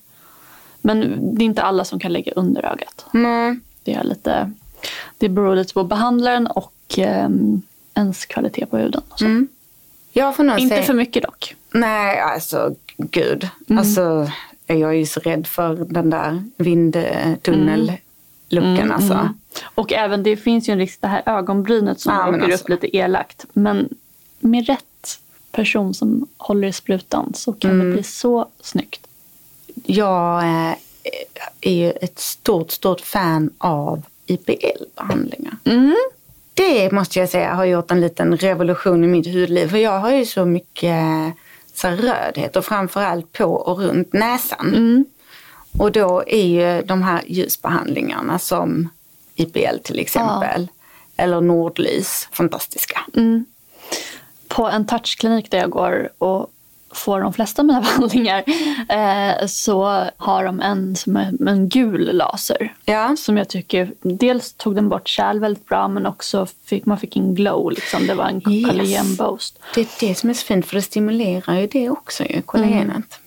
Men 0.81 1.19
det 1.35 1.45
är 1.45 1.47
inte 1.47 1.63
alla 1.63 1.85
som 1.85 1.99
kan 2.01 2.13
lägga 2.13 2.33
under 2.33 2.65
ögat. 2.65 3.07
Mm. 3.15 3.61
Det, 3.85 3.95
är 3.95 4.05
lite, 4.05 4.53
det 5.19 5.29
beror 5.29 5.57
lite 5.57 5.75
på 5.75 5.85
behandlaren 5.85 6.47
och 6.47 6.75
ehm, 6.99 7.63
ens 8.01 8.27
kvalitet 8.27 8.67
på 8.67 8.77
huden. 8.77 9.03
nog 10.43 10.59
Inte 10.59 10.75
säga... 10.75 10.87
för 10.87 10.95
mycket 10.95 11.23
dock. 11.23 11.57
Nej, 11.75 12.21
alltså 12.21 12.75
gud. 12.97 13.49
Mm. 13.69 13.79
Alltså, 13.79 14.31
jag 14.67 14.81
är 14.91 14.93
ju 14.93 15.07
så 15.07 15.21
rädd 15.21 15.47
för 15.47 15.75
den 15.75 16.11
där 16.11 16.45
vindtunnel-looken. 16.57 18.79
Mm, 18.79 18.93
alltså. 18.93 19.29
Och 19.63 19.93
även 19.93 20.23
det 20.23 20.37
finns 20.37 20.69
ju 20.69 20.73
en 20.73 20.79
risk, 20.79 21.01
det 21.01 21.09
här 21.09 21.23
ögonbrynet 21.27 22.01
som 22.01 22.15
Ja, 22.15 22.29
åker 22.29 22.41
alltså. 22.41 22.63
upp 22.65 22.69
lite 22.69 22.97
elakt. 22.97 23.47
Men 23.53 23.89
med 24.41 24.67
rätt 24.67 25.21
person 25.53 25.95
som 25.95 26.27
håller 26.37 26.69
i 26.69 26.73
sprutan 26.73 27.33
så 27.35 27.53
kan 27.53 27.71
Mm. 27.71 27.87
det 27.89 27.95
bli 27.95 28.03
så 28.03 28.49
snyggt. 28.61 29.07
Jag 29.85 30.43
eh, 30.43 30.75
är 31.61 31.73
ju 31.73 31.91
ett 31.91 32.19
stort, 32.19 32.71
stort 32.71 33.01
fan 33.01 33.51
av 33.59 34.03
IPL-behandlingar. 34.27 35.57
Mm. 35.65 35.97
Det 36.61 36.93
måste 36.93 37.19
jag 37.19 37.29
säga 37.29 37.55
har 37.55 37.65
gjort 37.65 37.91
en 37.91 38.01
liten 38.01 38.37
revolution 38.37 39.05
i 39.05 39.07
mitt 39.07 39.27
hudliv. 39.27 39.69
För 39.69 39.77
jag 39.77 39.99
har 39.99 40.11
ju 40.11 40.27
så 40.27 40.45
mycket 40.45 41.35
så 41.75 41.89
här, 41.89 41.97
rödhet 41.97 42.57
och 42.57 42.65
framförallt 42.65 43.33
på 43.33 43.45
och 43.45 43.79
runt 43.79 44.13
näsan. 44.13 44.69
Mm. 44.69 45.05
Och 45.79 45.93
då 45.93 46.23
är 46.27 46.47
ju 46.47 46.83
de 46.83 47.03
här 47.03 47.23
ljusbehandlingarna 47.27 48.39
som 48.39 48.89
IPL 49.35 49.79
till 49.83 49.99
exempel. 49.99 50.69
Eller 51.17 51.41
Nordlys 51.41 52.29
fantastiska. 52.33 53.01
Mm. 53.17 53.45
På 54.49 54.67
en 54.67 54.87
touchklinik 54.87 55.51
där 55.51 55.59
jag 55.59 55.71
går 55.71 56.11
och 56.19 56.53
får 56.93 57.21
de 57.21 57.33
flesta 57.33 57.63
av 57.63 57.67
mina 57.67 57.81
behandlingar 57.81 58.45
eh, 58.89 59.47
så 59.47 60.05
har 60.17 60.45
de 60.45 60.61
en 60.61 60.97
som 60.97 61.17
är 61.17 61.49
en 61.49 61.69
gul 61.69 62.17
laser. 62.17 62.75
Ja. 62.85 63.17
Som 63.17 63.37
jag 63.37 63.49
tycker, 63.49 63.93
dels 64.03 64.53
tog 64.53 64.75
den 64.75 64.89
bort 64.89 65.09
kärl 65.09 65.39
väldigt 65.41 65.67
bra 65.67 65.89
men 65.89 66.07
också 66.07 66.47
fick 66.65 66.87
man 66.87 66.99
fick 66.99 67.17
en 67.17 67.35
glow. 67.35 67.71
Liksom. 67.71 68.07
Det 68.07 68.15
var 68.15 68.25
en 68.25 68.53
Yes. 68.53 68.69
kollagenboost. 68.71 69.59
Det 69.75 69.81
är 69.81 70.09
det 70.09 70.15
som 70.15 70.31
är 70.31 70.35
så 70.35 70.45
fint 70.47 70.67
för 70.67 70.77
det 70.77 70.83
stimulerar 70.83 71.61
ju 71.61 71.67
det 71.67 71.91
också, 71.91 72.25
ju, 72.25 72.43
kollagenet. 72.43 73.21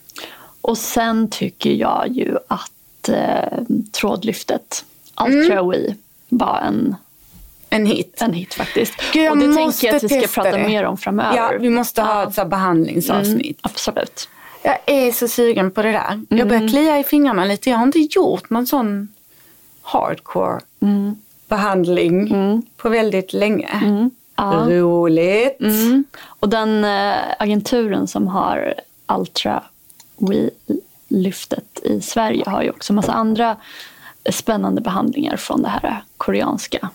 Och 0.61 0.77
sen 0.77 1.29
tycker 1.29 1.71
jag 1.71 2.07
ju 2.07 2.37
att 2.47 3.09
eh, 3.09 3.59
trådlyftet, 3.91 4.85
Ultra 5.21 5.63
We, 5.63 5.95
var 6.29 6.59
en, 6.67 6.95
En 7.73 7.85
hit. 7.85 8.17
en 8.21 8.33
hit 8.33 8.53
faktiskt. 8.53 8.93
Gud, 9.13 9.25
jag 9.25 9.31
och 9.31 9.37
det 9.37 9.53
tänker 9.53 9.87
jag 9.87 9.95
att 9.95 10.03
vi 10.03 10.09
ska 10.09 10.41
prata 10.41 10.57
det. 10.57 10.67
mer 10.67 10.83
om 10.83 10.97
framöver. 10.97 11.37
Ja, 11.37 11.51
vi 11.59 11.69
måste 11.69 12.01
ha 12.01 12.23
ett 12.23 12.33
så 12.33 12.45
behandlingsavsnitt. 12.45 13.41
Mm, 13.41 13.55
absolut. 13.61 14.29
Jag 14.63 14.77
är 14.85 15.11
så 15.11 15.27
sugen 15.27 15.71
på 15.71 15.81
det 15.81 15.91
där. 15.91 16.21
Jag 16.29 16.47
börjar 16.47 16.67
klia 16.67 16.99
i 16.99 17.03
fingrarna 17.03 17.45
lite. 17.45 17.69
Jag 17.69 17.77
har 17.77 17.85
inte 17.85 17.99
gjort 17.99 18.49
någon 18.49 18.67
sån 18.67 19.07
hardcore 19.81 20.59
behandling 21.47 22.29
på 22.77 22.89
väldigt 22.89 23.33
länge. 23.33 23.69
Roligt. 24.67 25.61
Mm. 25.61 26.03
Och 26.25 26.49
den 26.49 26.85
eh, 26.85 27.15
agenturen 27.39 28.07
som 28.07 28.27
har 28.27 28.73
Ultra 29.07 29.63
We-lyftet 30.17 31.79
i 31.83 32.01
Sverige 32.01 32.43
har 32.47 32.63
ju 32.63 32.69
också 32.69 32.93
massa 32.93 33.11
andra 33.11 33.57
spännande 34.29 34.81
behandlingar 34.81 35.37
från 35.37 35.61
det 35.61 35.69
här 35.69 36.03
koreanska. 36.17 36.89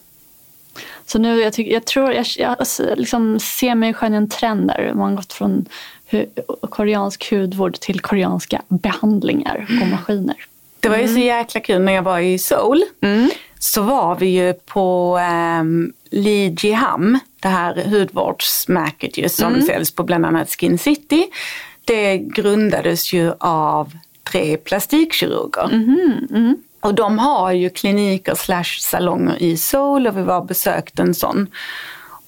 Så 1.07 1.19
nu, 1.19 1.41
jag, 1.41 1.53
tycker, 1.53 1.73
jag 1.73 1.85
tror, 1.85 2.13
jag, 2.13 2.27
jag 2.37 2.57
liksom 2.99 3.41
ser 3.41 3.75
mig 3.75 3.95
skönja 3.95 4.19
en 4.19 4.29
trend 4.29 4.69
där. 4.69 4.93
Man 4.95 5.09
har 5.11 5.17
gått 5.17 5.33
från 5.33 5.67
hu, 6.11 6.27
koreansk 6.61 7.31
hudvård 7.31 7.75
till 7.81 8.01
koreanska 8.01 8.63
behandlingar 8.69 9.67
och 9.83 9.89
maskiner. 9.89 10.37
Det 10.81 10.89
var 10.89 10.97
ju 10.97 11.09
så 11.09 11.19
jäkla 11.19 11.61
kul 11.61 11.83
när 11.83 11.93
jag 11.93 12.03
var 12.03 12.19
i 12.19 12.39
Seoul. 12.39 12.83
Så 13.59 13.83
var 13.83 14.17
vi 14.17 14.27
ju 14.27 14.53
på 14.53 15.19
um, 15.61 15.93
Lee 16.11 16.57
Ji-Ham, 16.59 17.19
det 17.41 17.49
här 17.49 17.85
hudvårdsmärket 17.85 19.19
ju 19.19 19.29
som 19.29 19.63
säljs 19.63 19.91
på 19.91 20.03
bland 20.03 20.27
annat 20.27 20.51
Skin 20.51 20.79
City. 20.79 21.27
Det 21.85 22.19
grundades 22.19 23.13
ju 23.13 23.33
av 23.39 23.93
tre 24.33 24.57
plastikkirurger. 24.57 25.69
Och 26.81 26.95
de 26.95 27.19
har 27.19 27.53
ju 27.53 27.71
kliniker 27.71 28.35
slash 28.35 28.79
salonger 28.81 29.43
i 29.43 29.57
Seoul 29.57 30.07
och 30.07 30.17
vi 30.17 30.23
var 30.23 30.39
och 30.39 30.47
besökte 30.47 31.03
en 31.03 31.15
sån. 31.15 31.47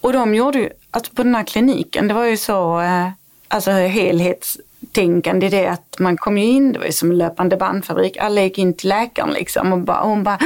Och 0.01 0.13
de 0.13 0.35
gjorde 0.35 0.59
ju, 0.59 0.71
alltså 0.91 1.13
på 1.15 1.23
den 1.23 1.35
här 1.35 1.45
kliniken, 1.45 2.09
det 2.09 2.15
var 2.15 2.25
ju 2.25 2.37
så, 2.37 2.81
eh, 2.81 3.09
alltså 3.49 3.71
helhets 3.71 4.59
tänkande 4.93 5.47
i 5.47 5.51
det 5.51 5.67
att 5.67 5.97
man 5.99 6.17
kom 6.17 6.39
ju 6.39 6.45
in, 6.45 6.73
det 6.73 6.79
var 6.79 6.87
ju 6.87 6.93
som 6.93 7.11
en 7.11 7.19
löpande 7.19 7.57
bandfabrik, 7.57 8.17
alla 8.17 8.41
gick 8.43 8.59
in 8.59 8.75
till 8.75 8.89
läkaren 8.89 9.33
liksom 9.33 9.73
och, 9.73 9.79
bara, 9.79 10.01
och 10.01 10.09
hon 10.09 10.25
bara 10.25 10.39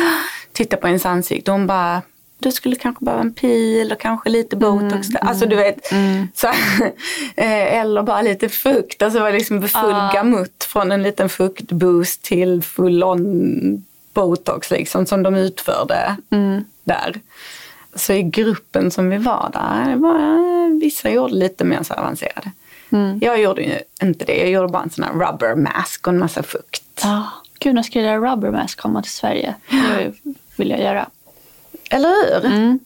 tittade 0.52 0.82
på 0.82 0.88
ens 0.88 1.06
ansikte 1.06 1.50
och 1.50 1.58
hon 1.58 1.66
bara 1.66 2.02
du 2.38 2.52
skulle 2.52 2.76
kanske 2.76 3.04
behöva 3.04 3.22
en 3.22 3.34
pil 3.34 3.92
och 3.92 4.00
kanske 4.00 4.28
lite 4.28 4.56
botox. 4.56 5.08
Mm, 5.08 5.28
alltså 5.28 5.46
du 5.46 5.56
vet, 5.56 5.92
mm. 5.92 6.28
så, 6.34 6.46
eh, 7.36 7.78
eller 7.80 8.02
bara 8.02 8.22
lite 8.22 8.48
fukt. 8.48 9.02
Alltså 9.02 9.18
det 9.18 9.24
var 9.24 9.32
liksom 9.32 9.62
full 9.62 9.92
ah. 9.92 10.12
gamutt 10.14 10.64
från 10.64 10.92
en 10.92 11.02
liten 11.02 11.28
fuktboost 11.28 12.22
till 12.22 12.62
full 12.62 13.04
on 13.04 13.84
botox 14.14 14.70
liksom 14.70 15.06
som 15.06 15.22
de 15.22 15.34
utförde 15.34 16.16
mm. 16.30 16.64
där. 16.84 17.20
Så 17.94 18.12
i 18.12 18.22
gruppen 18.22 18.90
som 18.90 19.10
vi 19.10 19.16
var 19.16 19.50
där, 19.52 19.96
var, 19.96 20.80
vissa 20.80 21.10
gjorde 21.10 21.34
lite 21.34 21.64
mer 21.64 21.82
så 21.82 21.94
avancerade. 21.94 22.50
Mm. 22.90 23.18
Jag 23.22 23.40
gjorde 23.40 23.62
ju 23.62 23.78
inte 24.02 24.24
det, 24.24 24.36
jag 24.36 24.50
gjorde 24.50 24.68
bara 24.68 24.82
en 24.82 24.90
sån 24.90 25.04
här 25.04 25.12
rubber 25.12 25.54
mask 25.54 26.06
och 26.06 26.12
en 26.12 26.18
massa 26.18 26.42
fukt. 26.42 27.00
Ja, 27.02 27.18
oh, 27.18 27.28
gud 27.58 27.74
när 27.74 27.82
ska 27.82 28.00
det 28.00 28.06
där 28.06 28.18
rubber 28.18 28.50
mask 28.50 28.80
komma 28.80 29.02
till 29.02 29.12
Sverige? 29.12 29.54
Det 29.70 30.12
vill 30.56 30.70
jag 30.70 30.80
göra. 30.80 31.08
Eller 31.90 32.08
hur? 32.08 32.50
Mm. 32.52 32.78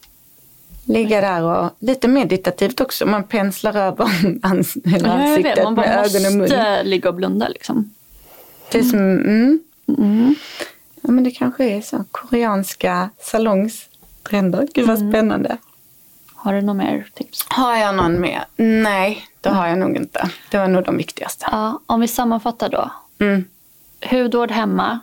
Ligga 0.85 1.21
där 1.21 1.43
och 1.43 1.71
lite 1.79 2.09
meditativt 2.09 2.81
också. 2.81 3.07
Man 3.07 3.25
penslar 3.25 3.77
över 3.77 4.09
ans 4.43 4.77
hela 4.85 5.13
ansiktet 5.13 5.65
Man 5.65 5.75
med 5.75 6.07
ögon 6.07 6.27
och 6.27 6.33
mun. 6.33 6.39
Man 6.39 6.39
måste 6.39 6.83
ligga 6.83 7.09
och 7.09 7.15
blunda 7.15 7.49
liksom. 7.49 7.91
Det 8.71 8.79
är 8.79 8.83
som, 8.83 8.99
mm. 8.99 9.61
Mm. 9.99 10.35
Ja 11.03 11.11
men 11.11 11.25
det 11.25 11.31
kanske 11.31 11.65
är 11.65 11.81
så. 11.81 12.05
Koreanska 12.11 13.11
salongstrender. 13.21 14.69
Gud 14.75 14.87
vad 14.87 14.99
mm. 14.99 15.13
spännande. 15.13 15.57
Har 16.35 16.53
du 16.53 16.61
några 16.61 16.79
mer 16.79 17.09
tips? 17.15 17.47
Har 17.49 17.77
jag 17.77 17.95
någon 17.95 18.21
mer? 18.21 18.45
Nej, 18.57 19.27
det 19.41 19.49
har 19.49 19.67
jag 19.67 19.79
nog 19.79 19.97
inte. 19.97 20.31
Det 20.51 20.59
var 20.59 20.69
nog 20.69 20.85
de 20.85 20.97
viktigaste. 20.97 21.49
Ja, 21.53 21.81
om 21.87 22.01
vi 22.01 22.09
sammanfattar 22.09 22.69
då. 22.69 22.91
Mm. 23.19 23.45
Hudvård 24.11 24.51
hemma. 24.51 24.99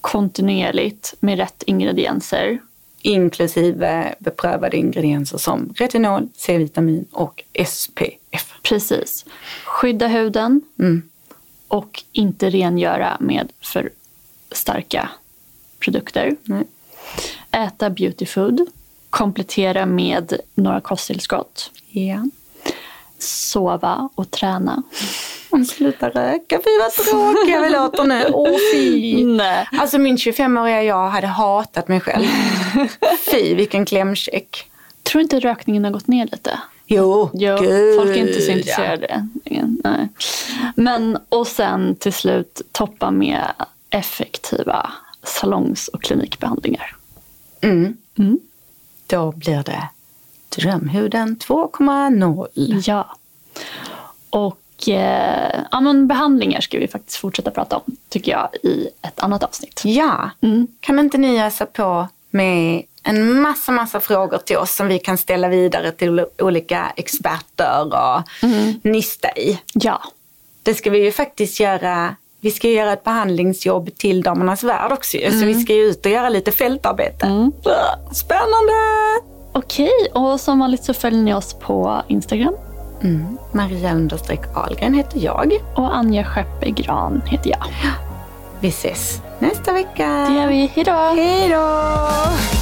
Kontinuerligt 0.00 1.14
med 1.20 1.38
rätt 1.38 1.62
ingredienser 1.66 2.58
inklusive 3.02 4.14
beprövade 4.18 4.76
ingredienser 4.76 5.38
som 5.38 5.74
retinol, 5.76 6.28
C-vitamin 6.36 7.06
och 7.10 7.44
SPF. 7.66 8.54
Precis. 8.62 9.24
Skydda 9.64 10.06
huden 10.06 10.60
mm. 10.78 11.02
och 11.68 12.02
inte 12.12 12.50
rengöra 12.50 13.16
med 13.20 13.52
för 13.60 13.90
starka 14.54 15.08
produkter. 15.78 16.36
Nej. 16.42 16.64
Äta 17.50 17.90
beauty 17.90 18.26
food. 18.26 18.66
Komplettera 19.10 19.86
med 19.86 20.40
några 20.54 20.80
kosttillskott. 20.80 21.70
Ja. 21.88 22.24
Sova 23.18 24.08
och 24.14 24.30
träna. 24.30 24.82
Hon 25.50 25.66
slutar 25.66 26.10
röka, 26.10 26.60
fy 26.64 26.70
vad 26.80 26.92
tråkiga 26.92 27.60
vi 27.60 27.70
låter 27.70 28.04
nu. 28.04 28.24
Åh 28.32 28.56
fy. 28.72 29.24
Nej. 29.24 29.68
Alltså 29.72 29.98
min 29.98 30.16
25-åriga 30.16 30.82
jag 30.82 31.08
hade 31.08 31.26
hatat 31.26 31.88
mig 31.88 32.00
själv. 32.00 32.26
fy 33.30 33.54
vilken 33.54 33.84
klämcheck. 33.84 34.70
Tror 35.02 35.20
du 35.20 35.22
inte 35.22 35.40
rökningen 35.40 35.84
har 35.84 35.90
gått 35.90 36.06
ner 36.06 36.28
lite? 36.32 36.58
Jo, 36.86 37.30
jo 37.32 37.56
Gud, 37.60 37.96
folk 38.00 38.16
är 38.16 38.28
inte 38.28 38.40
så 38.40 38.50
intresserade. 38.50 39.28
Ja. 39.44 39.62
Nej. 39.84 40.08
Men 40.76 41.18
och 41.28 41.46
sen 41.46 41.96
till 41.96 42.12
slut 42.12 42.62
toppa 42.72 43.10
med 43.10 43.52
effektiva 43.92 44.92
salongs 45.22 45.88
och 45.88 46.02
klinikbehandlingar. 46.02 46.96
Mm. 47.60 47.96
Mm. 48.18 48.40
Då 49.06 49.32
blir 49.32 49.62
det 49.62 49.88
Drömhuden 50.56 51.36
2.0. 51.36 52.82
Ja. 52.86 53.16
Och 54.30 54.88
eh, 54.88 55.60
ja, 55.70 55.80
men 55.80 56.08
behandlingar 56.08 56.60
ska 56.60 56.78
vi 56.78 56.88
faktiskt 56.88 57.16
fortsätta 57.18 57.50
prata 57.50 57.76
om, 57.76 57.96
tycker 58.08 58.32
jag, 58.32 58.48
i 58.62 58.88
ett 59.02 59.20
annat 59.20 59.42
avsnitt. 59.42 59.82
Ja, 59.84 60.30
mm. 60.40 60.66
kan 60.80 60.98
inte 60.98 61.18
ni 61.18 61.42
ösa 61.42 61.66
på 61.66 62.08
med 62.30 62.82
en 63.02 63.40
massa, 63.40 63.72
massa 63.72 64.00
frågor 64.00 64.38
till 64.38 64.56
oss 64.56 64.74
som 64.74 64.88
vi 64.88 64.98
kan 64.98 65.18
ställa 65.18 65.48
vidare 65.48 65.92
till 65.92 66.26
olika 66.38 66.92
experter 66.96 67.84
och 67.84 68.42
mm. 68.42 68.80
nysta 68.82 69.28
i. 69.36 69.60
Ja. 69.74 70.02
Det 70.62 70.74
ska 70.74 70.90
vi 70.90 71.04
ju 71.04 71.12
faktiskt 71.12 71.60
göra. 71.60 72.16
Vi 72.42 72.50
ska 72.50 72.68
göra 72.68 72.92
ett 72.92 73.04
behandlingsjobb 73.04 73.96
till 73.96 74.22
Damernas 74.22 74.62
Värld 74.62 74.92
också 74.92 75.16
mm. 75.16 75.40
så 75.40 75.46
vi 75.46 75.54
ska 75.54 75.74
ju 75.74 75.82
ut 75.82 76.06
och 76.06 76.12
göra 76.12 76.28
lite 76.28 76.52
fältarbete. 76.52 77.26
Mm. 77.26 77.52
Spännande! 78.12 78.72
Okej, 79.52 79.90
och 80.14 80.40
som 80.40 80.58
vanligt 80.58 80.84
så 80.84 80.94
följer 80.94 81.22
ni 81.22 81.34
oss 81.34 81.54
på 81.54 82.02
Instagram 82.08 82.54
Mm. 83.02 83.38
Maria 83.52 83.94
understreck 83.94 84.40
Ahlgren 84.54 84.94
heter 84.94 85.20
jag. 85.20 85.52
Och 85.74 85.96
Anja 85.96 86.24
Skeppegran 86.24 87.22
heter 87.26 87.50
jag. 87.50 87.66
Vi 88.60 88.68
ses 88.68 89.20
nästa 89.38 89.72
vecka. 89.72 90.26
Det 90.28 90.34
gör 90.34 90.48
vi. 90.48 90.66
Hejdå! 90.66 90.92
Hejdå! 90.92 92.61